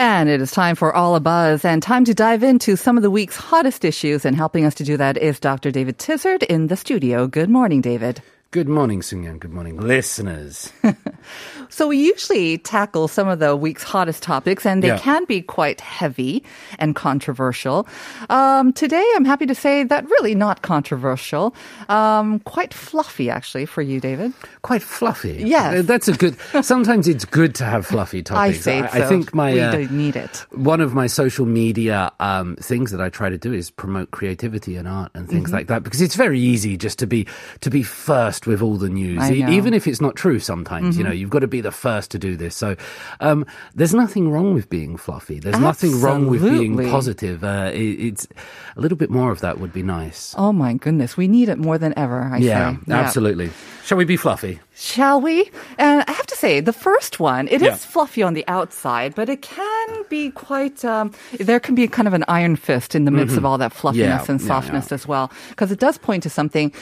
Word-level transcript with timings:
And 0.00 0.28
it 0.28 0.40
is 0.40 0.52
time 0.52 0.76
for 0.76 0.94
All 0.94 1.16
a 1.16 1.20
Buzz 1.20 1.64
and 1.64 1.82
time 1.82 2.04
to 2.04 2.14
dive 2.14 2.44
into 2.44 2.76
some 2.76 2.96
of 2.96 3.02
the 3.02 3.10
week's 3.10 3.36
hottest 3.36 3.84
issues. 3.84 4.24
And 4.24 4.36
helping 4.36 4.64
us 4.64 4.74
to 4.76 4.84
do 4.84 4.96
that 4.96 5.16
is 5.18 5.40
Dr. 5.40 5.72
David 5.72 5.98
Tizard 5.98 6.44
in 6.44 6.68
the 6.68 6.76
studio. 6.76 7.26
Good 7.26 7.50
morning, 7.50 7.80
David. 7.80 8.22
Good 8.52 8.68
morning, 8.68 9.00
Sunyan. 9.00 9.40
Good 9.40 9.52
morning, 9.52 9.76
listeners. 9.76 10.72
So 11.68 11.88
we 11.88 11.98
usually 11.98 12.58
tackle 12.58 13.08
some 13.08 13.28
of 13.28 13.38
the 13.38 13.56
week's 13.56 13.82
hottest 13.82 14.22
topics, 14.22 14.64
and 14.66 14.82
they 14.82 14.88
Yeah. 14.88 14.98
can 14.98 15.24
be 15.26 15.42
quite 15.42 15.80
heavy 15.80 16.42
and 16.78 16.94
controversial. 16.96 17.86
Um, 18.30 18.72
today, 18.72 19.04
I'm 19.16 19.24
happy 19.24 19.46
to 19.46 19.54
say 19.54 19.84
that 19.84 20.08
really 20.08 20.34
not 20.34 20.62
controversial, 20.62 21.54
um, 21.88 22.40
quite 22.40 22.72
fluffy 22.74 23.30
actually 23.30 23.66
for 23.66 23.82
you, 23.82 24.00
David. 24.00 24.32
Quite 24.62 24.82
fluffy. 24.82 25.42
Yes. 25.46 25.78
Uh, 25.78 25.82
That's 25.82 26.08
a 26.08 26.12
good, 26.12 26.36
sometimes 26.62 27.06
it's 27.08 27.24
good 27.24 27.54
to 27.56 27.64
have 27.64 27.86
fluffy 27.86 28.22
topics. 28.28 28.58
I 28.58 28.60
say 28.60 28.80
I, 28.82 29.00
so. 29.00 29.08
think 29.08 29.34
my, 29.34 29.52
we 29.52 29.60
uh, 29.60 29.72
don't 29.72 29.92
need 29.92 30.16
it. 30.16 30.46
one 30.52 30.80
of 30.80 30.94
my 30.94 31.06
social 31.06 31.46
media 31.46 32.10
um, 32.20 32.56
things 32.56 32.90
that 32.90 33.00
I 33.00 33.08
try 33.08 33.28
to 33.28 33.38
do 33.38 33.52
is 33.52 33.70
promote 33.70 34.10
creativity 34.10 34.76
and 34.76 34.88
art 34.88 35.10
and 35.14 35.26
Mm-hmm. 35.28 35.36
things 35.36 35.52
like 35.52 35.66
that 35.66 35.82
because 35.82 36.00
it's 36.00 36.14
very 36.14 36.40
easy 36.40 36.76
just 36.78 36.98
to 37.00 37.06
be 37.06 37.26
to 37.60 37.68
be 37.70 37.82
first 37.82 38.46
with 38.46 38.62
all 38.62 38.76
the 38.78 38.88
news, 38.88 39.18
I 39.20 39.32
E-. 39.32 39.40
Mm-hmm. 39.42 39.52
even 39.52 39.74
if 39.74 39.86
it's 39.86 40.00
not 40.00 40.16
true. 40.16 40.38
Sometimes 40.38 40.96
you 40.96 41.04
know 41.04 41.10
you've 41.18 41.30
got 41.30 41.40
to 41.40 41.48
be 41.48 41.60
the 41.60 41.72
first 41.72 42.10
to 42.12 42.18
do 42.18 42.36
this. 42.36 42.56
So 42.56 42.76
um, 43.20 43.44
there's 43.74 43.94
nothing 43.94 44.30
wrong 44.30 44.54
with 44.54 44.68
being 44.68 44.96
fluffy. 44.96 45.38
There's 45.38 45.58
nothing 45.58 46.00
wrong 46.00 46.26
with 46.28 46.42
being 46.42 46.76
positive. 46.88 47.44
Uh, 47.44 47.70
it, 47.72 47.78
it's 47.78 48.26
a 48.76 48.80
little 48.80 48.96
bit 48.96 49.10
more 49.10 49.30
of 49.30 49.40
that 49.40 49.58
would 49.58 49.72
be 49.72 49.82
nice. 49.82 50.34
Oh 50.38 50.52
my 50.52 50.74
goodness, 50.74 51.16
we 51.16 51.28
need 51.28 51.48
it 51.48 51.58
more 51.58 51.78
than 51.78 51.92
ever. 51.98 52.22
I 52.22 52.38
yeah, 52.38 52.76
say. 52.76 52.92
absolutely. 52.92 53.50
Shall 53.84 53.98
we 53.98 54.04
be 54.04 54.16
fluffy? 54.16 54.60
Shall 54.74 55.20
we? 55.20 55.50
And 55.78 56.04
I 56.06 56.12
have 56.12 56.26
say, 56.40 56.60
the 56.60 56.72
first 56.72 57.18
one, 57.20 57.44
it 57.48 57.60
is 57.62 57.74
Yeah. 57.74 57.74
fluffy 57.92 58.22
on 58.22 58.34
the 58.38 58.44
outside, 58.46 59.10
but 59.18 59.26
it 59.28 59.40
can 59.42 59.88
be 60.08 60.30
quite, 60.30 60.84
um, 60.84 61.10
there 61.48 61.60
can 61.60 61.74
be 61.74 61.88
kind 61.88 62.06
of 62.08 62.14
an 62.14 62.24
iron 62.28 62.54
fist 62.56 62.94
in 62.94 63.04
the 63.04 63.10
midst 63.10 63.36
of 63.36 63.44
all 63.44 63.58
that 63.58 63.72
fluffiness 63.72 64.22
Mm-hmm. 64.22 64.30
Yeah, 64.30 64.32
and 64.32 64.40
softness 64.40 64.86
yeah. 64.90 64.94
as 64.98 65.04
well. 65.10 65.26
Because 65.50 65.70
it 65.74 65.80
does 65.80 65.98
point 65.98 66.22
to 66.22 66.30
something 66.30 66.72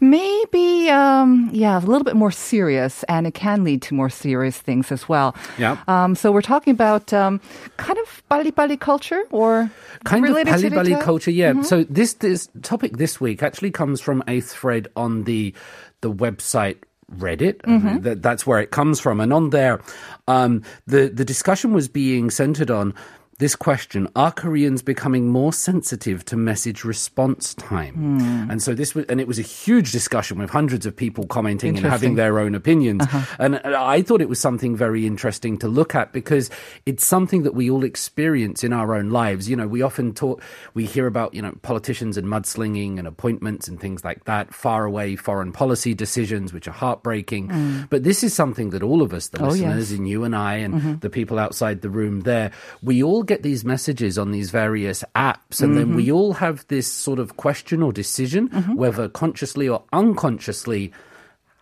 maybe, 0.00 0.90
um, 0.90 1.48
yeah, 1.52 1.78
a 1.78 1.80
little 1.80 2.04
bit 2.04 2.16
more 2.16 2.30
serious, 2.30 3.04
and 3.08 3.26
it 3.26 3.34
can 3.34 3.64
lead 3.64 3.80
to 3.82 3.94
more 3.94 4.10
serious 4.10 4.58
things 4.58 4.92
as 4.92 5.08
well. 5.08 5.34
Yeah. 5.58 5.76
Um, 5.88 6.14
so 6.14 6.32
we're 6.32 6.42
talking 6.42 6.72
about 6.72 7.12
um, 7.12 7.40
kind 7.76 7.98
of 7.98 8.22
bali-bali 8.28 8.76
culture 8.76 9.22
or 9.30 9.70
kind 10.04 10.24
of 10.24 10.30
related 10.30 10.50
to 10.52 10.70
Pali 10.70 10.70
Bali 10.70 10.94
uh, 10.94 11.00
culture. 11.02 11.30
Yeah. 11.30 11.62
So 11.62 11.84
this 11.88 12.14
this 12.14 12.48
topic 12.62 12.96
this 12.98 13.20
week 13.20 13.42
actually 13.42 13.70
comes 13.70 14.00
from 14.00 14.22
a 14.28 14.40
thread 14.40 14.88
on 14.96 15.24
the 15.24 15.54
the 16.00 16.12
website. 16.12 16.76
Reddit, 17.16 17.58
Mm-hmm. 17.62 18.00
that, 18.02 18.22
that's 18.22 18.46
where 18.46 18.60
it 18.60 18.70
comes 18.70 19.00
from, 19.00 19.20
and 19.20 19.32
on 19.32 19.50
there, 19.50 19.80
um, 20.28 20.62
the 20.86 21.08
the 21.08 21.24
discussion 21.24 21.72
was 21.72 21.88
being 21.88 22.30
centered 22.30 22.70
on 22.70 22.94
this 23.38 23.56
question: 23.56 24.08
Are 24.14 24.30
Koreans 24.30 24.82
becoming 24.82 25.28
more 25.28 25.52
sensitive 25.52 26.24
to 26.26 26.36
message 26.36 26.84
response 26.84 27.54
time? 27.54 27.94
Hmm. 27.94 28.50
And 28.50 28.62
so 28.62 28.74
this 28.74 28.94
was, 28.94 29.04
and 29.06 29.20
it 29.20 29.26
was 29.26 29.38
a 29.38 29.42
huge 29.42 29.90
discussion 29.92 30.38
with 30.38 30.50
hundreds 30.50 30.86
of 30.86 30.94
people 30.94 31.26
commenting 31.26 31.76
and 31.76 31.84
having 31.86 32.12
Uh-huh. 32.12 32.16
their 32.22 32.38
own 32.38 32.54
opinions. 32.54 33.04
And 33.38 33.56
I 33.58 34.02
thought 34.02 34.20
it 34.20 34.28
was 34.28 34.38
something 34.38 34.76
very 34.76 35.06
interesting 35.06 35.58
to 35.58 35.68
look 35.68 35.94
at 35.94 36.12
because 36.12 36.50
it's 36.86 37.04
something 37.06 37.42
that 37.42 37.54
we 37.54 37.70
all 37.70 37.82
experience 37.84 38.62
in 38.62 38.72
our 38.72 38.94
own 38.94 39.10
lives. 39.10 39.48
You 39.48 39.56
know, 39.56 39.66
we 39.66 39.82
often 39.82 40.12
talk, 40.14 40.40
we 40.74 40.84
hear 40.86 41.06
about, 41.06 41.34
you 41.34 41.42
know, 41.42 41.52
politicians 41.62 42.16
and 42.16 42.26
mudslinging 42.28 42.98
and 42.98 43.06
appointments 43.08 43.66
and 43.68 43.80
things 43.80 44.04
like 44.04 44.24
that, 44.24 44.54
far 44.54 44.84
away 44.84 45.16
foreign 45.16 45.50
policy 45.52 45.92
decisions, 45.94 46.52
which 46.52 46.68
are 46.68 46.72
heartbreaking. 46.72 47.86
But 47.90 48.04
this 48.04 48.22
is 48.22 48.32
something 48.32 48.70
that 48.70 48.82
all 48.82 49.02
of 49.02 49.12
us, 49.12 49.28
the 49.28 49.38
Mm. 49.38 49.42
Oh, 49.46 49.48
listeners, 49.50 49.90
yes. 49.90 49.98
and 49.98 50.08
you 50.08 50.22
and 50.24 50.36
I, 50.36 50.54
and 50.62 51.00
the 51.00 51.10
people 51.10 51.38
outside 51.40 51.80
the 51.82 51.90
room 51.90 52.20
there, 52.22 52.52
we 52.82 53.02
all 53.02 53.23
get 53.24 53.42
these 53.42 53.64
messages 53.64 54.18
on 54.18 54.30
these 54.30 54.50
various 54.50 55.02
apps, 55.16 55.60
and 55.60 55.76
then 55.76 55.94
we 55.96 56.04
Mm-hmm. 56.06 56.14
all 56.14 56.32
have 56.34 56.66
this 56.68 56.86
sort 56.86 57.18
of 57.18 57.36
question 57.36 57.82
or 57.82 57.92
decision, 57.92 58.48
whether 58.76 59.08
consciously 59.08 59.68
or 59.68 59.82
unconsciously. 59.92 60.92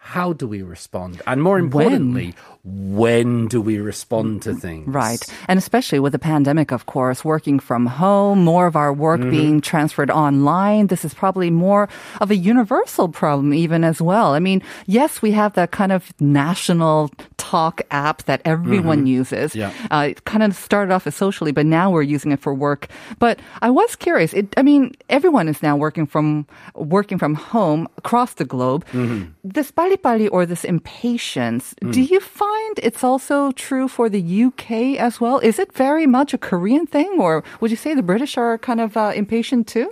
How 0.04 0.32
do 0.32 0.48
we 0.48 0.62
respond? 0.62 1.22
And 1.28 1.42
more 1.42 1.58
importantly, 1.60 2.34
when 2.64 3.48
do 3.48 3.60
we 3.60 3.78
respond 3.78 4.42
to 4.42 4.54
things? 4.54 4.86
Right. 4.86 5.20
And 5.48 5.58
especially 5.58 5.98
with 5.98 6.12
the 6.12 6.18
pandemic, 6.18 6.70
of 6.70 6.86
course, 6.86 7.24
working 7.24 7.58
from 7.58 7.86
home, 7.86 8.44
more 8.44 8.68
of 8.68 8.76
our 8.76 8.92
work 8.92 9.20
mm-hmm. 9.20 9.30
being 9.30 9.60
transferred 9.60 10.10
online. 10.10 10.86
This 10.86 11.04
is 11.04 11.12
probably 11.12 11.50
more 11.50 11.88
of 12.20 12.30
a 12.30 12.36
universal 12.36 13.08
problem 13.08 13.52
even 13.52 13.82
as 13.82 14.00
well. 14.00 14.34
I 14.34 14.38
mean, 14.38 14.62
yes, 14.86 15.20
we 15.20 15.32
have 15.32 15.54
that 15.54 15.72
kind 15.72 15.90
of 15.90 16.12
national 16.20 17.10
talk 17.36 17.82
app 17.90 18.22
that 18.24 18.40
everyone 18.44 18.98
mm-hmm. 18.98 19.18
uses. 19.18 19.56
Yeah. 19.56 19.72
Uh, 19.90 20.08
it 20.10 20.24
kind 20.24 20.44
of 20.44 20.54
started 20.54 20.92
off 20.92 21.06
as 21.08 21.16
socially, 21.16 21.50
but 21.50 21.66
now 21.66 21.90
we're 21.90 22.02
using 22.02 22.30
it 22.30 22.38
for 22.38 22.54
work. 22.54 22.86
But 23.18 23.40
I 23.60 23.70
was 23.70 23.96
curious. 23.96 24.32
It, 24.34 24.54
I 24.56 24.62
mean, 24.62 24.92
everyone 25.10 25.48
is 25.48 25.64
now 25.64 25.76
working 25.76 26.06
from, 26.06 26.46
working 26.76 27.18
from 27.18 27.34
home 27.34 27.88
across 27.98 28.34
the 28.34 28.44
globe. 28.44 28.86
Mm-hmm. 28.92 29.32
This 29.42 29.72
pali 29.72 29.96
pali 29.96 30.28
or 30.28 30.46
this 30.46 30.64
impatience, 30.64 31.74
do 31.80 31.88
mm. 31.88 32.10
you 32.10 32.20
find 32.20 32.51
it's 32.78 33.04
also 33.04 33.52
true 33.52 33.88
for 33.88 34.08
the 34.08 34.44
UK 34.44 34.98
as 34.98 35.20
well? 35.20 35.38
Is 35.38 35.58
it 35.58 35.72
very 35.72 36.06
much 36.06 36.34
a 36.34 36.38
Korean 36.38 36.86
thing, 36.86 37.18
or 37.18 37.44
would 37.60 37.70
you 37.70 37.76
say 37.76 37.94
the 37.94 38.02
British 38.02 38.36
are 38.36 38.58
kind 38.58 38.80
of 38.80 38.96
uh, 38.96 39.12
impatient 39.14 39.66
too? 39.66 39.90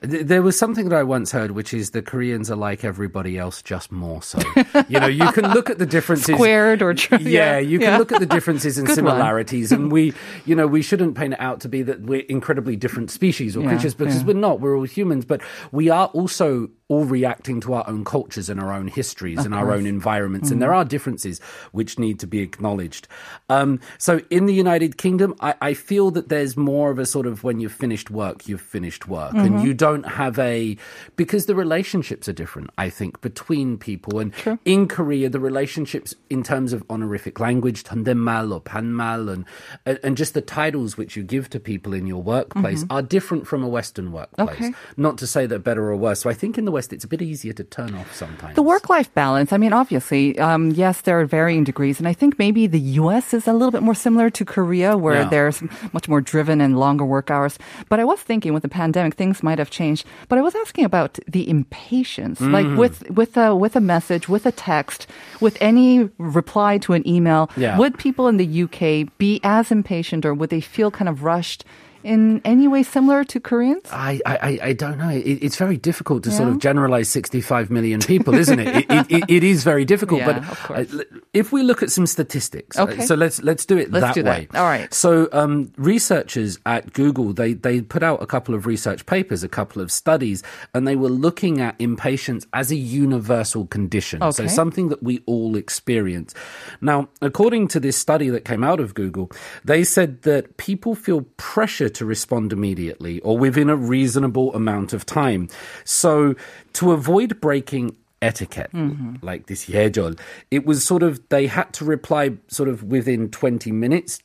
There 0.00 0.42
was 0.42 0.56
something 0.56 0.88
that 0.88 0.96
I 0.96 1.02
once 1.02 1.32
heard, 1.32 1.50
which 1.50 1.74
is 1.74 1.90
the 1.90 2.02
Koreans 2.02 2.52
are 2.52 2.56
like 2.56 2.84
everybody 2.84 3.36
else, 3.36 3.62
just 3.62 3.90
more 3.90 4.22
so. 4.22 4.38
you 4.88 5.00
know, 5.00 5.08
you 5.08 5.32
can 5.32 5.50
look 5.52 5.70
at 5.70 5.78
the 5.78 5.86
differences. 5.86 6.36
Squared 6.36 6.82
or 6.82 6.94
tr- 6.94 7.16
yeah, 7.16 7.54
yeah, 7.54 7.58
you 7.58 7.80
can 7.80 7.88
yeah. 7.92 7.98
look 7.98 8.12
at 8.12 8.20
the 8.20 8.26
differences 8.36 8.78
and 8.78 8.88
similarities, 8.88 9.72
and 9.72 9.90
we, 9.96 10.14
you 10.46 10.54
know, 10.54 10.68
we 10.68 10.82
shouldn't 10.82 11.16
paint 11.16 11.32
it 11.34 11.40
out 11.40 11.60
to 11.62 11.68
be 11.68 11.82
that 11.82 12.02
we're 12.02 12.20
incredibly 12.28 12.76
different 12.76 13.10
species 13.10 13.56
or 13.56 13.62
Yeah, 13.64 13.70
creatures 13.70 13.94
because 13.94 14.22
we're 14.22 14.34
not. 14.34 14.60
We're 14.60 14.76
all 14.76 14.84
humans, 14.84 15.24
but 15.24 15.40
we 15.72 15.88
are 15.88 16.06
also 16.08 16.70
all 16.88 17.04
reacting 17.04 17.60
to 17.60 17.74
our 17.74 17.84
own 17.86 18.04
cultures 18.04 18.48
and 18.48 18.58
our 18.58 18.72
own 18.72 18.88
histories 18.88 19.44
and 19.44 19.54
our 19.54 19.72
own 19.72 19.86
environments, 19.86 20.50
and 20.50 20.60
there 20.62 20.70
Mm. 20.70 20.76
are 20.76 20.84
differences 20.84 21.38
which 21.72 21.98
need 21.98 22.18
to 22.20 22.26
be 22.26 22.40
acknowledged. 22.40 23.06
Um, 23.50 23.78
so, 23.98 24.20
in 24.30 24.46
the 24.46 24.54
United 24.54 24.96
Kingdom, 24.96 25.34
I, 25.40 25.54
I 25.60 25.74
feel 25.74 26.10
that 26.12 26.28
there's 26.30 26.56
more 26.56 26.90
of 26.90 26.98
a 26.98 27.04
sort 27.06 27.26
of 27.26 27.44
when 27.44 27.60
you've 27.60 27.72
finished 27.72 28.10
work, 28.10 28.48
you've 28.48 28.60
finished 28.60 29.06
work, 29.08 29.32
Mm-hmm. 29.34 29.46
and 29.56 29.62
you 29.62 29.74
don't 29.74 30.06
have 30.06 30.38
a 30.38 30.76
because 31.16 31.44
the 31.46 31.54
relationships 31.54 32.28
are 32.28 32.32
different. 32.32 32.70
I 32.78 32.88
think 32.88 33.20
between 33.20 33.76
people, 33.78 34.18
and 34.18 34.32
in 34.64 34.88
Korea, 34.88 35.28
the 35.28 35.40
relationships 35.40 36.14
in 36.30 36.42
terms 36.42 36.72
of 36.72 36.82
honorific 36.88 37.38
language, 37.38 37.84
tondenmal 37.84 38.52
or 38.52 38.60
banmal, 38.60 39.28
and 39.28 39.44
and 39.84 39.98
and 40.02 40.16
just 40.16 40.32
the 40.34 40.40
titles 40.40 40.96
which 40.96 41.16
you 41.16 41.22
give 41.22 41.50
to 41.50 41.60
people 41.60 41.92
in 41.92 42.06
your 42.06 42.22
workplace 42.22 42.84
are 42.88 43.02
different 43.02 43.46
from 43.46 43.62
a 43.62 43.68
Western 43.68 44.10
workplace. 44.12 44.48
Mm-hmm. 44.48 44.64
Okay. 44.64 44.74
Not 44.96 45.18
to 45.18 45.26
say 45.26 45.46
they're 45.46 45.58
better 45.58 45.84
or 45.90 45.96
worse. 45.96 46.20
So 46.20 46.30
I 46.30 46.34
think 46.34 46.56
in 46.56 46.64
the 46.64 46.72
West, 46.78 46.92
it's 46.92 47.02
a 47.10 47.12
bit 47.14 47.22
easier 47.32 47.52
to 47.60 47.64
turn 47.76 47.92
off 48.00 48.10
sometimes. 48.14 48.54
The 48.54 48.62
work 48.62 48.84
life 48.96 49.10
balance, 49.22 49.52
I 49.52 49.58
mean, 49.62 49.72
obviously, 49.82 50.38
um, 50.48 50.70
yes, 50.82 51.00
there 51.06 51.18
are 51.20 51.26
varying 51.38 51.64
degrees. 51.64 51.96
And 52.00 52.06
I 52.12 52.14
think 52.20 52.38
maybe 52.38 52.62
the 52.76 52.84
US 53.02 53.34
is 53.38 53.44
a 53.48 53.52
little 53.58 53.74
bit 53.76 53.82
more 53.88 53.96
similar 54.06 54.28
to 54.38 54.42
Korea, 54.44 54.90
where 55.04 55.22
Yeah. 55.22 55.28
there's 55.34 55.58
much 55.96 56.06
more 56.12 56.20
driven 56.32 56.60
and 56.60 56.78
longer 56.84 57.04
work 57.04 57.28
hours. 57.34 57.58
But 57.90 57.98
I 57.98 58.04
was 58.12 58.20
thinking 58.20 58.52
with 58.54 58.62
the 58.62 58.68
pandemic, 58.82 59.14
things 59.14 59.42
might 59.42 59.58
have 59.58 59.70
changed. 59.80 60.02
But 60.28 60.38
I 60.38 60.42
was 60.48 60.54
asking 60.64 60.84
about 60.84 61.18
the 61.26 61.44
impatience, 61.56 62.38
like 62.40 62.66
Mm-hmm. 62.66 62.76
with, 62.82 62.96
with, 63.10 63.32
a, 63.36 63.48
with 63.64 63.74
a 63.76 63.80
message, 63.94 64.28
with 64.28 64.44
a 64.46 64.52
text, 64.52 65.00
with 65.40 65.56
any 65.60 66.08
reply 66.18 66.78
to 66.84 66.92
an 66.98 67.02
email. 67.14 67.50
Yeah. 67.56 67.76
Would 67.80 67.98
people 68.06 68.28
in 68.30 68.36
the 68.36 68.48
UK 68.64 69.08
be 69.18 69.40
as 69.42 69.72
impatient 69.78 70.24
or 70.26 70.32
would 70.38 70.50
they 70.50 70.60
feel 70.60 70.90
kind 70.98 71.08
of 71.08 71.24
rushed 71.24 71.64
in 72.04 72.40
any 72.44 72.68
way 72.68 72.82
similar 72.82 73.24
to 73.24 73.40
Koreans? 73.40 73.82
I, 73.92 74.20
I, 74.24 74.58
I- 74.62 74.72
don't 74.78 74.98
know. 74.98 75.08
It, 75.08 75.42
it's 75.42 75.56
very 75.56 75.76
difficult 75.76 76.22
to 76.24 76.30
sort 76.30 76.48
of 76.48 76.58
generalize 76.58 77.08
65 77.08 77.70
million 77.70 78.00
people, 78.00 78.34
isn't 78.34 78.60
it? 78.60 78.86
It, 78.88 79.06
it, 79.10 79.24
it, 79.28 79.44
is 79.44 79.64
very 79.64 79.84
difficult. 79.84 80.20
Yeah, 80.28 80.40
but 80.68 80.90
uh, 80.90 81.04
if 81.32 81.52
we 81.52 81.62
look 81.62 81.82
at 81.82 81.90
some 81.90 82.06
statistics, 82.06 82.78
uh, 82.78 82.82
Okay. 82.84 83.04
so 83.06 83.14
let's 83.14 83.42
let's 83.42 83.64
do 83.66 83.76
it 83.78 83.90
Let's 83.90 84.06
that 84.06 84.14
do 84.14 84.22
that. 84.24 84.54
All 84.54 84.64
right. 84.64 84.92
So 84.92 85.28
um, 85.32 85.72
researchers 85.76 86.58
at 86.66 86.92
Google 86.92 87.32
they 87.32 87.54
they 87.54 87.80
put 87.80 88.02
out 88.02 88.22
a 88.22 88.26
couple 88.26 88.54
of 88.54 88.66
research 88.66 89.04
papers, 89.06 89.42
a 89.42 89.48
couple 89.48 89.82
of 89.82 89.90
studies, 89.92 90.42
and 90.74 90.86
they 90.86 90.96
were 90.96 91.08
looking 91.08 91.60
at 91.60 91.76
impatience 91.78 92.46
as 92.52 92.70
a 92.70 92.76
universal 92.76 93.66
condition. 93.66 94.22
Okay. 94.22 94.30
So 94.32 94.46
something 94.46 94.88
that 94.88 95.02
we 95.02 95.22
all 95.26 95.56
experience. 95.56 96.34
Now, 96.80 97.08
according 97.22 97.68
to 97.68 97.80
this 97.80 97.96
study 97.96 98.28
that 98.30 98.44
came 98.44 98.62
out 98.64 98.80
of 98.80 98.94
Google, 98.94 99.30
they 99.64 99.84
said 99.84 100.22
that 100.22 100.56
people 100.56 100.94
feel 100.94 101.22
pressure 101.36 101.87
to 101.90 102.04
respond 102.04 102.52
immediately 102.52 103.20
or 103.20 103.38
within 103.38 103.70
a 103.70 103.76
reasonable 103.76 104.54
amount 104.54 104.92
of 104.92 105.06
time. 105.06 105.48
So 105.84 106.34
to 106.74 106.92
avoid 106.92 107.40
breaking 107.40 107.96
etiquette 108.20 108.70
mm-hmm. 108.72 109.16
like 109.22 109.46
this 109.46 109.66
예절, 109.66 110.18
it 110.50 110.66
was 110.66 110.84
sort 110.84 111.02
of 111.02 111.20
they 111.28 111.46
had 111.46 111.72
to 111.74 111.84
reply 111.84 112.32
sort 112.48 112.68
of 112.68 112.82
within 112.82 113.30
20 113.30 113.72
minutes 113.72 114.20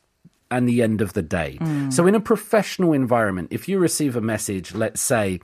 and 0.52 0.70
the 0.70 0.84
end 0.84 1.02
of 1.02 1.14
the 1.14 1.22
day. 1.22 1.58
Mm. 1.60 1.92
So 1.92 2.06
in 2.06 2.14
a 2.14 2.20
professional 2.20 2.94
environment, 2.94 3.48
if 3.52 3.68
you 3.68 3.80
receive 3.80 4.16
a 4.16 4.22
message, 4.22 4.76
let's 4.76 5.02
say 5.02 5.40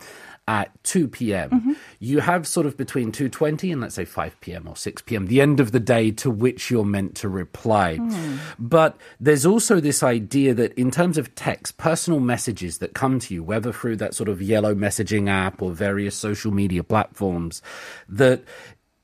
at 0.50 0.84
2 0.84 1.08
p.m., 1.08 1.50
mm-hmm. 1.52 1.74
you 2.00 2.22
have 2.22 2.48
sort 2.48 2.66
of 2.66 2.76
between 2.76 3.12
2:20 3.12 3.72
and 3.72 3.82
let's 3.82 3.94
say 3.94 4.04
5 4.04 4.42
p.m. 4.42 4.68
or 4.68 4.76
6 4.76 5.02
p.m. 5.04 5.28
the 5.28 5.42
end 5.42 5.60
of 5.60 5.72
the 5.72 5.80
day 5.80 6.10
to 6.10 6.32
which 6.32 6.72
you're 6.72 6.84
meant 6.84 7.14
to 7.18 7.30
reply. 7.30 7.98
Hmm. 7.98 8.38
But 8.58 8.98
there's 9.20 9.46
also 9.46 9.80
this 9.80 10.02
idea 10.02 10.56
that 10.56 10.74
in 10.74 10.90
terms 10.90 11.20
of 11.20 11.36
text, 11.36 11.78
personal 11.78 12.20
messages 12.20 12.80
that 12.80 12.96
come 12.96 13.20
to 13.20 13.34
you, 13.36 13.44
whether 13.44 13.72
through 13.72 13.98
that 13.98 14.16
sort 14.16 14.28
of 14.28 14.42
yellow 14.42 14.74
messaging 14.74 15.30
app 15.30 15.62
or 15.62 15.72
various 15.72 16.16
social 16.16 16.52
media 16.52 16.84
platforms, 16.84 17.62
that 18.10 18.44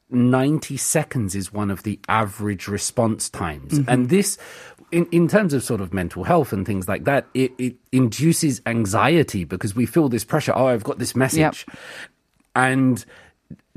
90 0.10 0.78
seconds 0.78 1.36
is 1.36 1.54
one 1.54 1.70
of 1.70 1.84
the 1.84 2.00
average 2.08 2.68
response 2.68 3.30
times. 3.30 3.74
Mm-hmm. 3.74 3.90
And 3.90 4.10
this, 4.10 4.38
in, 4.92 5.08
in 5.12 5.28
terms 5.28 5.54
of 5.54 5.64
sort 5.64 5.82
of 5.82 5.94
mental 5.94 6.24
health 6.24 6.54
and 6.54 6.66
things 6.66 6.88
like 6.88 7.04
that, 7.06 7.28
it, 7.34 7.52
it 7.58 7.76
induces 7.92 8.62
anxiety 8.66 9.44
because 9.44 9.76
we 9.76 9.86
feel 9.86 10.10
this 10.10 10.24
pressure. 10.24 10.54
Oh, 10.56 10.68
I've 10.68 10.84
got 10.84 11.00
this 11.00 11.16
message. 11.16 11.66
And 12.56 13.04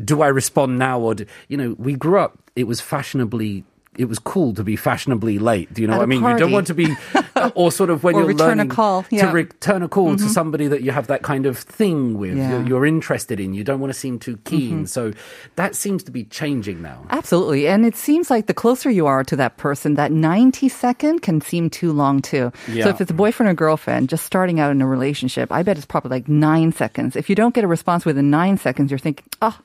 do 0.05 0.23
I 0.23 0.29
respond 0.29 0.79
now 0.79 1.01
or, 1.01 1.15
do, 1.15 1.27
you 1.49 1.57
know, 1.57 1.75
we 1.79 1.95
grew 1.95 2.19
up, 2.19 2.39
it 2.55 2.65
was 2.65 2.81
fashionably. 2.81 3.65
It 3.99 4.09
was 4.09 4.19
cool 4.19 4.55
to 4.55 4.65
be 4.65 4.77
fashionably 4.77 5.39
late. 5.39 5.73
Do 5.75 5.83
you 5.83 5.89
know 5.89 5.95
At 5.95 5.99
what 5.99 6.03
I 6.03 6.05
a 6.05 6.07
mean? 6.07 6.23
You 6.23 6.39
don't 6.39 6.53
want 6.53 6.69
to 6.69 6.75
be, 6.75 6.95
or 7.55 7.71
sort 7.73 7.91
of 7.91 8.05
when 8.05 8.15
you're 8.17 8.25
return 8.25 8.47
a 8.47 8.63
learning 8.63 8.69
call, 8.71 9.03
to 9.03 9.15
yeah. 9.15 9.25
Mm-hmm. 9.27 9.35
return 9.35 9.83
a 9.83 9.89
call 9.89 10.17
to 10.17 10.29
somebody 10.29 10.69
that 10.69 10.83
you 10.83 10.93
have 10.93 11.09
that 11.09 11.23
kind 11.23 11.47
of 11.47 11.59
thing 11.59 12.17
with, 12.17 12.37
Yeah. 12.37 12.51
you're, 12.51 12.67
you're 12.69 12.87
interested 12.87 13.41
in. 13.41 13.55
You 13.55 13.65
don't 13.65 13.81
want 13.81 13.93
to 13.93 13.99
seem 13.99 14.19
too 14.19 14.37
keen. 14.45 14.71
Mm-hmm. 14.73 14.85
So 14.87 15.13
that 15.57 15.75
seems 15.75 16.03
to 16.05 16.11
be 16.11 16.25
changing 16.25 16.81
now. 16.81 17.05
Absolutely. 17.11 17.67
And 17.69 17.85
it 17.85 17.97
seems 17.97 18.31
like 18.31 18.47
the 18.47 18.55
closer 18.55 18.89
you 18.91 19.07
are 19.07 19.25
to 19.25 19.37
that 19.37 19.57
person, 19.57 19.95
that 19.95 20.13
90 20.13 20.69
second 20.69 21.21
can 21.23 21.41
seem 21.41 21.69
too 21.69 21.93
long 21.93 22.23
too. 22.23 22.53
So 22.67 22.89
if 22.89 23.01
it's 23.01 23.11
a 23.11 23.15
boyfriend 23.15 23.51
or 23.51 23.55
girlfriend 23.55 24.09
just 24.09 24.25
starting 24.25 24.61
out 24.61 24.71
in 24.71 24.81
a 24.81 24.87
relationship, 24.87 25.51
I 25.51 25.63
bet 25.63 25.77
it's 25.77 25.87
probably 25.87 26.11
like 26.11 26.29
nine 26.29 26.73
seconds. 26.73 27.17
If 27.17 27.29
you 27.29 27.35
don't 27.35 27.55
get 27.55 27.65
a 27.65 27.69
response 27.69 28.05
within 28.05 28.31
nine 28.31 28.59
seconds, 28.59 28.91
you're 28.91 28.99
thinking, 28.99 29.25
oh, 29.43 29.59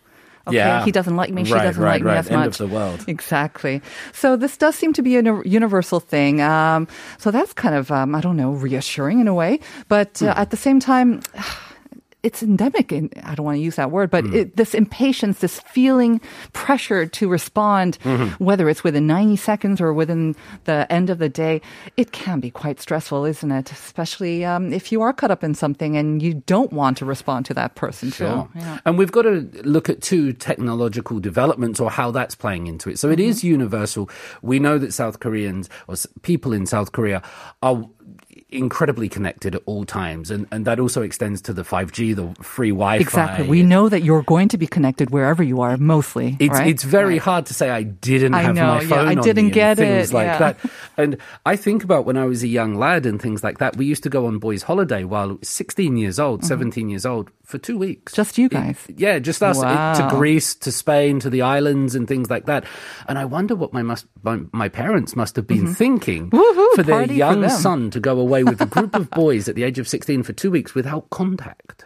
okay, 0.47 0.57
Yeah. 0.57 0.83
he 0.85 0.91
doesn't 0.91 1.15
like 1.15 1.31
me, 1.31 1.43
she 1.45 1.53
Right, 1.53 1.63
doesn't 1.63 1.81
right, 1.81 1.93
like 1.93 2.01
me 2.03 2.09
right. 2.09 2.17
as 2.17 2.29
End 2.29 2.39
much. 2.41 2.59
of 2.59 2.69
the 2.69 2.75
world. 2.75 3.03
Exactly. 3.07 3.81
So 4.13 4.35
this 4.35 4.57
does 4.57 4.75
seem 4.75 4.93
to 4.93 5.01
be 5.01 5.15
a 5.17 5.23
universal 5.45 5.99
thing. 5.99 6.41
Um, 6.41 6.87
so 7.17 7.31
that's 7.31 7.53
kind 7.53 7.75
of, 7.75 7.91
um, 7.91 8.15
I 8.15 8.21
don't 8.21 8.37
know, 8.37 8.51
reassuring 8.51 9.19
in 9.19 9.27
a 9.27 9.33
way. 9.33 9.59
But 9.87 10.21
uh, 10.21 10.33
at 10.35 10.49
the 10.51 10.57
same 10.57 10.79
time, 10.79 11.21
it's 12.23 12.41
endemic. 12.41 12.91
In, 12.91 13.09
I 13.23 13.35
don't 13.35 13.45
want 13.45 13.57
to 13.57 13.61
use 13.61 13.75
that 13.75 13.91
word, 13.91 14.09
but 14.09 14.23
hmm. 14.23 14.33
it, 14.33 14.55
this 14.55 14.73
impatience, 14.73 15.39
this 15.39 15.59
feeling 15.59 16.21
pressure 16.53 17.05
to 17.05 17.27
respond, 17.27 17.99
mm-hmm. 18.03 18.43
whether 18.43 18.69
it's 18.69 18.83
within 18.83 19.05
90 19.07 19.35
seconds 19.35 19.81
or 19.81 19.93
within 19.93 20.35
the 20.63 20.91
end 20.91 21.09
of 21.09 21.19
the 21.19 21.27
day, 21.27 21.61
it 21.97 22.13
can 22.13 22.39
be 22.39 22.49
quite 22.49 22.79
stressful, 22.79 23.25
isn't 23.25 23.51
it? 23.51 23.71
Especially 23.71 24.45
um, 24.45 24.71
if 24.71 24.91
you 24.91 25.01
are 25.01 25.11
caught 25.11 25.31
up 25.31 25.43
in 25.43 25.53
something 25.53 25.97
and 25.97 26.23
you 26.23 26.35
don't 26.45 26.71
want 26.71 26.97
to 26.97 27.05
respond 27.05 27.45
to 27.47 27.53
that 27.53 27.75
person 27.75 28.09
Sure. 28.11 28.49
too. 28.53 28.59
Yeah. 28.59 28.79
And 28.85 28.97
we've 28.97 29.11
got 29.11 29.23
to 29.23 29.49
look 29.63 29.89
at 29.89 30.01
two 30.01 30.31
technological 30.31 31.19
developments 31.19 31.79
or 31.81 31.91
how 31.91 32.11
that's 32.11 32.35
playing 32.35 32.67
into 32.67 32.89
it. 32.89 32.99
So 32.99 33.09
it 33.09 33.19
mm-hmm. 33.19 33.29
is 33.29 33.43
universal. 33.43 34.09
We 34.41 34.59
know 34.59 34.77
that 34.77 34.93
South 34.93 35.19
Koreans 35.19 35.69
or 35.87 35.95
people 36.21 36.53
in 36.53 36.65
South 36.65 36.93
Korea 36.93 37.21
are 37.61 37.83
incredibly 38.53 39.09
connected 39.09 39.55
at 39.55 39.61
all 39.65 39.85
times. 39.85 40.31
And, 40.31 40.47
and 40.51 40.65
that 40.65 40.79
also 40.79 41.01
extends 41.01 41.41
to 41.43 41.53
the 41.53 41.63
5G, 41.63 42.15
the 42.15 42.43
free 42.43 42.69
Wi-Fi. 42.69 43.01
Exactly. 43.01 43.47
We 43.47 43.63
know 43.63 43.89
that 43.89 44.03
you're 44.03 44.23
going 44.23 44.47
to 44.49 44.57
be 44.57 44.67
connected 44.67 45.09
wherever 45.09 45.41
you 45.43 45.61
are, 45.61 45.77
mostly. 45.77 46.37
It's 46.39 46.53
right? 46.53 46.67
it's 46.67 46.83
very 46.83 47.13
Right. 47.13 47.21
hard 47.21 47.45
to 47.47 47.53
say 47.53 47.69
I 47.69 47.83
didn't 47.83 48.33
I 48.33 48.43
have 48.43 48.55
know, 48.55 48.67
my 48.75 48.81
yeah, 48.81 48.87
phone 48.87 49.07
I 49.07 49.15
on 49.15 49.23
didn't 49.23 49.49
get 49.49 49.77
things 49.77 50.11
it, 50.11 50.13
like 50.13 50.27
yeah. 50.27 50.37
that. 50.39 50.59
And 50.97 51.17
I 51.45 51.55
think 51.55 51.83
about 51.83 52.05
when 52.05 52.17
I 52.17 52.25
was 52.25 52.43
a 52.43 52.47
young 52.47 52.75
lad 52.75 53.05
and 53.07 53.19
things 53.21 53.43
like 53.43 53.57
that. 53.57 53.75
We 53.77 53.85
used 53.85 54.03
to 54.03 54.09
go 54.09 54.27
on 54.27 54.37
boys' 54.37 54.61
holiday 54.61 55.03
while 55.03 55.29
I 55.31 55.33
was 55.33 55.49
16 55.49 55.97
years 55.97 56.19
old, 56.19 56.45
17 56.45 56.87
years 56.89 57.05
old 57.05 57.31
for 57.43 57.57
two 57.57 57.77
weeks. 57.79 58.11
Mm-hmm. 58.13 58.21
Just 58.21 58.37
you 58.37 58.45
It- 58.45 58.51
guys? 58.51 58.77
yeah, 58.95 59.17
just 59.19 59.41
us 59.41 59.57
it- 59.57 60.01
to 60.01 60.07
Greece, 60.15 60.53
to 60.55 60.71
Spain, 60.71 61.19
to 61.21 61.29
the 61.31 61.41
islands, 61.41 61.95
and 61.95 62.07
things 62.07 62.29
like 62.29 62.45
that. 62.45 62.65
And 63.07 63.17
I 63.17 63.25
wonder 63.25 63.55
what 63.55 63.73
my 63.73 63.81
must 63.81 64.05
my, 64.21 64.39
my 64.51 64.69
parents 64.69 65.15
must 65.15 65.35
have 65.35 65.47
been 65.47 65.73
thinking 65.73 66.29
Mm-hmm. 66.29 66.37
Woohoo, 66.37 66.75
for 66.75 66.83
their 66.83 66.95
party 66.99 67.13
for 67.13 67.17
young 67.17 67.49
son 67.49 67.89
to 67.91 67.99
go 67.99 68.19
away 68.19 68.42
with 68.45 68.61
a 68.61 68.65
group 68.65 68.95
of 68.95 69.09
boys 69.11 69.47
at 69.49 69.55
the 69.55 69.63
age 69.63 69.79
of 69.79 69.87
16 69.87 70.23
for 70.23 70.33
two 70.33 70.51
weeks 70.51 70.73
without 70.75 71.09
contact. 71.09 71.85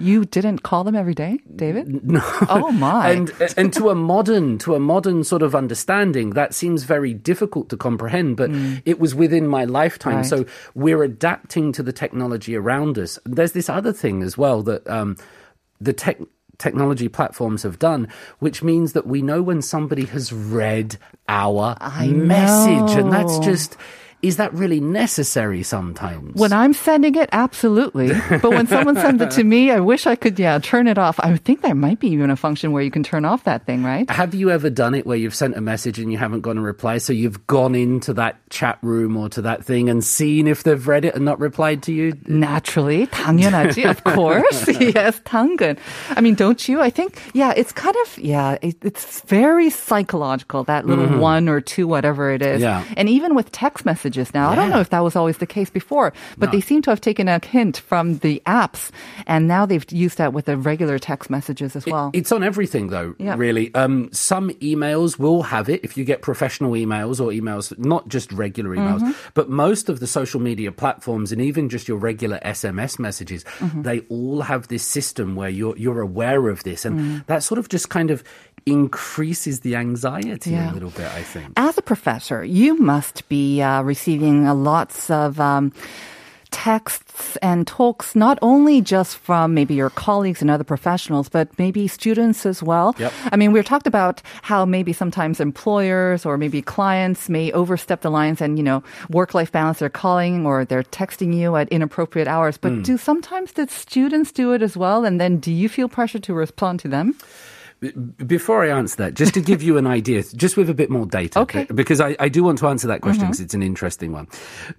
You 0.00 0.24
didn't 0.24 0.62
call 0.62 0.84
them 0.84 0.94
every 0.94 1.14
day, 1.14 1.40
David? 1.56 2.04
No. 2.04 2.20
Oh 2.48 2.70
my. 2.70 3.10
And 3.10 3.32
and 3.56 3.72
to 3.72 3.90
a 3.90 3.96
modern 3.96 4.56
to 4.58 4.76
a 4.76 4.78
modern 4.78 5.24
sort 5.24 5.42
of 5.42 5.56
understanding, 5.56 6.30
that 6.30 6.54
seems 6.54 6.84
very 6.84 7.12
difficult 7.12 7.68
to 7.70 7.76
comprehend. 7.76 8.36
But 8.36 8.50
it 8.84 9.00
was 9.00 9.16
within 9.16 9.48
my 9.48 9.64
lifetime, 9.64 10.12
Mm. 10.12 10.16
Right. 10.18 10.26
so 10.26 10.46
we're 10.76 11.02
adapting 11.02 11.72
to 11.72 11.82
the 11.82 11.92
technology 11.92 12.54
around 12.54 12.96
us. 12.96 13.18
There's 13.24 13.52
this 13.52 13.68
other 13.68 13.92
thing 13.92 14.22
as 14.22 14.38
well 14.38 14.62
that 14.62 14.88
um, 14.88 15.16
the 15.80 15.92
tech. 15.92 16.18
Technology 16.58 17.06
platforms 17.08 17.62
have 17.62 17.78
done, 17.78 18.08
which 18.40 18.64
means 18.64 18.92
that 18.92 19.06
we 19.06 19.22
know 19.22 19.40
when 19.42 19.62
somebody 19.62 20.06
has 20.06 20.32
read 20.32 20.96
our 21.28 21.76
I 21.80 22.08
message, 22.08 22.98
and 22.98 23.12
that's 23.12 23.38
just 23.38 23.76
is 24.23 24.37
that 24.37 24.53
really 24.53 24.79
necessary 24.79 25.63
sometimes? 25.63 26.33
When 26.35 26.53
I'm 26.53 26.71
sending 26.71 27.15
it, 27.15 27.27
absolutely. 27.33 28.13
But 28.29 28.51
when 28.51 28.67
someone 28.67 28.95
sends 28.95 29.21
it 29.21 29.31
to 29.31 29.43
me, 29.43 29.69
I 29.69 29.81
wish 29.81 30.07
I 30.07 30.15
could, 30.15 30.39
yeah, 30.39 30.59
turn 30.59 30.87
it 30.87 30.97
off. 30.97 31.19
I 31.19 31.35
think 31.35 31.61
there 31.61 31.75
might 31.75 31.99
be 31.99 32.07
even 32.07 32.29
a 32.29 32.37
function 32.37 32.71
where 32.71 32.81
you 32.81 32.89
can 32.89 33.03
turn 33.03 33.25
off 33.25 33.43
that 33.43 33.65
thing, 33.65 33.83
right? 33.83 34.09
Have 34.09 34.33
you 34.33 34.49
ever 34.49 34.69
done 34.69 34.95
it 34.95 35.05
where 35.05 35.17
you've 35.17 35.35
sent 35.35 35.57
a 35.57 35.61
message 35.61 35.99
and 35.99 36.09
you 36.09 36.17
haven't 36.17 36.39
gotten 36.39 36.59
a 36.59 36.65
reply? 36.65 36.99
So 36.99 37.11
you've 37.11 37.45
gone 37.47 37.75
into 37.75 38.13
that 38.13 38.37
chat 38.49 38.79
room 38.81 39.17
or 39.17 39.27
to 39.27 39.41
that 39.41 39.65
thing 39.65 39.89
and 39.89 40.01
seen 40.01 40.47
if 40.47 40.63
they've 40.63 40.87
read 40.87 41.03
it 41.03 41.15
and 41.15 41.25
not 41.25 41.41
replied 41.41 41.83
to 41.83 41.91
you? 41.91 42.17
Naturally, 42.25 43.07
당연하지, 43.07 43.89
of 43.89 44.05
course. 44.05 44.69
yes, 44.79 45.19
당근. 45.25 45.77
I 46.11 46.21
mean, 46.21 46.35
don't 46.35 46.65
you? 46.69 46.79
I 46.79 46.89
think, 46.89 47.21
yeah, 47.33 47.51
it's 47.57 47.73
kind 47.73 47.95
of, 48.05 48.17
yeah, 48.17 48.57
it, 48.61 48.77
it's 48.83 49.19
very 49.27 49.69
psychological, 49.69 50.63
that 50.63 50.85
little 50.85 51.19
one 51.19 51.49
or 51.49 51.59
two, 51.59 51.89
whatever 51.89 52.31
it 52.31 52.41
is. 52.41 52.61
Yeah. 52.61 52.85
And 52.95 53.09
even 53.09 53.35
with 53.35 53.51
text 53.51 53.83
messages 53.83 54.06
now, 54.34 54.50
I 54.50 54.54
don't 54.54 54.70
know 54.70 54.80
if 54.80 54.90
that 54.90 55.00
was 55.00 55.16
always 55.16 55.38
the 55.38 55.46
case 55.46 55.70
before, 55.70 56.12
but 56.36 56.52
they 56.52 56.60
seem 56.60 56.82
to 56.82 56.90
have 56.90 57.00
taken 57.00 57.28
a 57.28 57.40
hint 57.44 57.78
from 57.78 58.18
the 58.18 58.42
apps, 58.46 58.90
and 59.26 59.46
now 59.48 59.66
they've 59.66 59.84
used 59.92 60.18
that 60.18 60.32
with 60.32 60.46
the 60.46 60.56
regular 60.56 60.98
text 60.98 61.30
messages 61.30 61.74
as 61.76 61.84
well. 61.86 62.10
It's 62.12 62.32
on 62.32 62.42
everything, 62.42 62.88
though, 62.88 63.14
Yeah. 63.18 63.34
really. 63.36 63.74
Um, 63.74 64.08
some 64.12 64.50
emails 64.60 65.18
will 65.18 65.42
have 65.44 65.68
it 65.68 65.80
if 65.84 65.96
you 65.96 66.04
get 66.04 66.22
professional 66.22 66.72
emails 66.72 67.20
or 67.20 67.30
emails, 67.32 67.76
not 67.78 68.08
just 68.08 68.32
regular 68.32 68.70
emails, 68.76 69.00
Mm-hmm. 69.00 69.12
but 69.34 69.48
most 69.50 69.88
of 69.88 70.00
the 70.00 70.06
social 70.06 70.40
media 70.40 70.72
platforms 70.72 71.32
and 71.32 71.40
even 71.40 71.68
just 71.68 71.88
your 71.88 71.98
regular 71.98 72.38
SMS 72.44 72.98
messages, 72.98 73.44
Mm-hmm. 73.58 73.82
they 73.82 74.00
all 74.08 74.42
have 74.42 74.68
this 74.68 74.82
system 74.82 75.34
where 75.36 75.48
you're, 75.50 75.76
you're 75.76 76.00
aware 76.00 76.48
of 76.48 76.62
this. 76.64 76.84
And 76.84 76.98
Mm. 76.98 77.26
that 77.26 77.42
sort 77.42 77.58
of 77.58 77.68
just 77.68 77.88
kind 77.90 78.10
of 78.10 78.22
increases 78.66 79.60
the 79.60 79.74
anxiety 79.76 80.50
Yeah. 80.50 80.70
a 80.70 80.74
little 80.74 80.90
bit, 80.90 81.06
I 81.06 81.22
think. 81.22 81.52
As 81.56 81.78
a 81.78 81.82
professor, 81.82 82.44
you 82.44 82.76
must 82.78 83.28
be 83.28 83.62
uh, 83.62 83.82
receiving 83.98 84.46
uh, 84.46 84.54
lots 84.54 85.10
of 85.10 85.40
um, 85.40 85.72
texts 86.50 87.36
and 87.42 87.66
talks, 87.66 88.14
not 88.14 88.38
only 88.42 88.80
just 88.80 89.18
from 89.18 89.54
maybe 89.54 89.74
your 89.74 89.90
colleagues 89.90 90.40
and 90.40 90.50
other 90.50 90.62
professionals, 90.62 91.28
but 91.28 91.50
maybe 91.58 91.88
students 91.88 92.46
as 92.46 92.62
well. 92.62 92.94
Yep. 92.96 93.12
I 93.32 93.36
mean, 93.36 93.50
we 93.50 93.60
talked 93.62 93.88
about 93.88 94.22
how 94.42 94.64
maybe 94.64 94.92
sometimes 94.92 95.40
employers 95.40 96.24
or 96.24 96.38
maybe 96.38 96.62
clients 96.62 97.28
may 97.28 97.50
overstep 97.50 98.00
the 98.02 98.10
lines 98.10 98.40
and, 98.40 98.56
you 98.56 98.62
know, 98.62 98.82
work-life 99.10 99.50
balance, 99.50 99.80
they're 99.80 99.90
calling 99.90 100.46
or 100.46 100.64
they're 100.64 100.84
texting 100.84 101.34
you 101.34 101.56
at 101.56 101.68
inappropriate 101.70 102.28
hours. 102.28 102.56
But 102.56 102.84
do 102.84 102.96
sometimes 102.96 103.52
the 103.58 103.66
students 103.66 104.30
do 104.30 104.54
it 104.54 104.62
as 104.62 104.76
well? 104.76 105.04
And 105.04 105.20
then 105.20 105.40
do 105.40 105.50
you 105.50 105.68
feel 105.68 105.88
pressure 105.88 106.20
to 106.20 106.32
respond 106.32 106.78
to 106.80 106.88
them? 106.88 107.18
Before 108.26 108.64
I 108.64 108.70
answer 108.76 108.96
that, 108.96 109.14
just 109.14 109.34
to 109.34 109.40
give 109.40 109.62
you 109.62 109.76
an 109.78 109.86
idea, 109.98 110.22
just 110.34 110.56
with 110.56 110.68
a 110.68 110.74
bit 110.74 110.90
more 110.90 111.06
data, 111.06 111.38
Okay. 111.40 111.64
because 111.72 112.00
I, 112.00 112.16
I 112.18 112.28
do 112.28 112.42
want 112.42 112.58
to 112.58 112.66
answer 112.68 112.88
that 112.88 113.02
question 113.02 113.22
because 113.26 113.40
it's 113.40 113.54
an 113.54 113.62
interesting 113.62 114.10
one. 114.12 114.26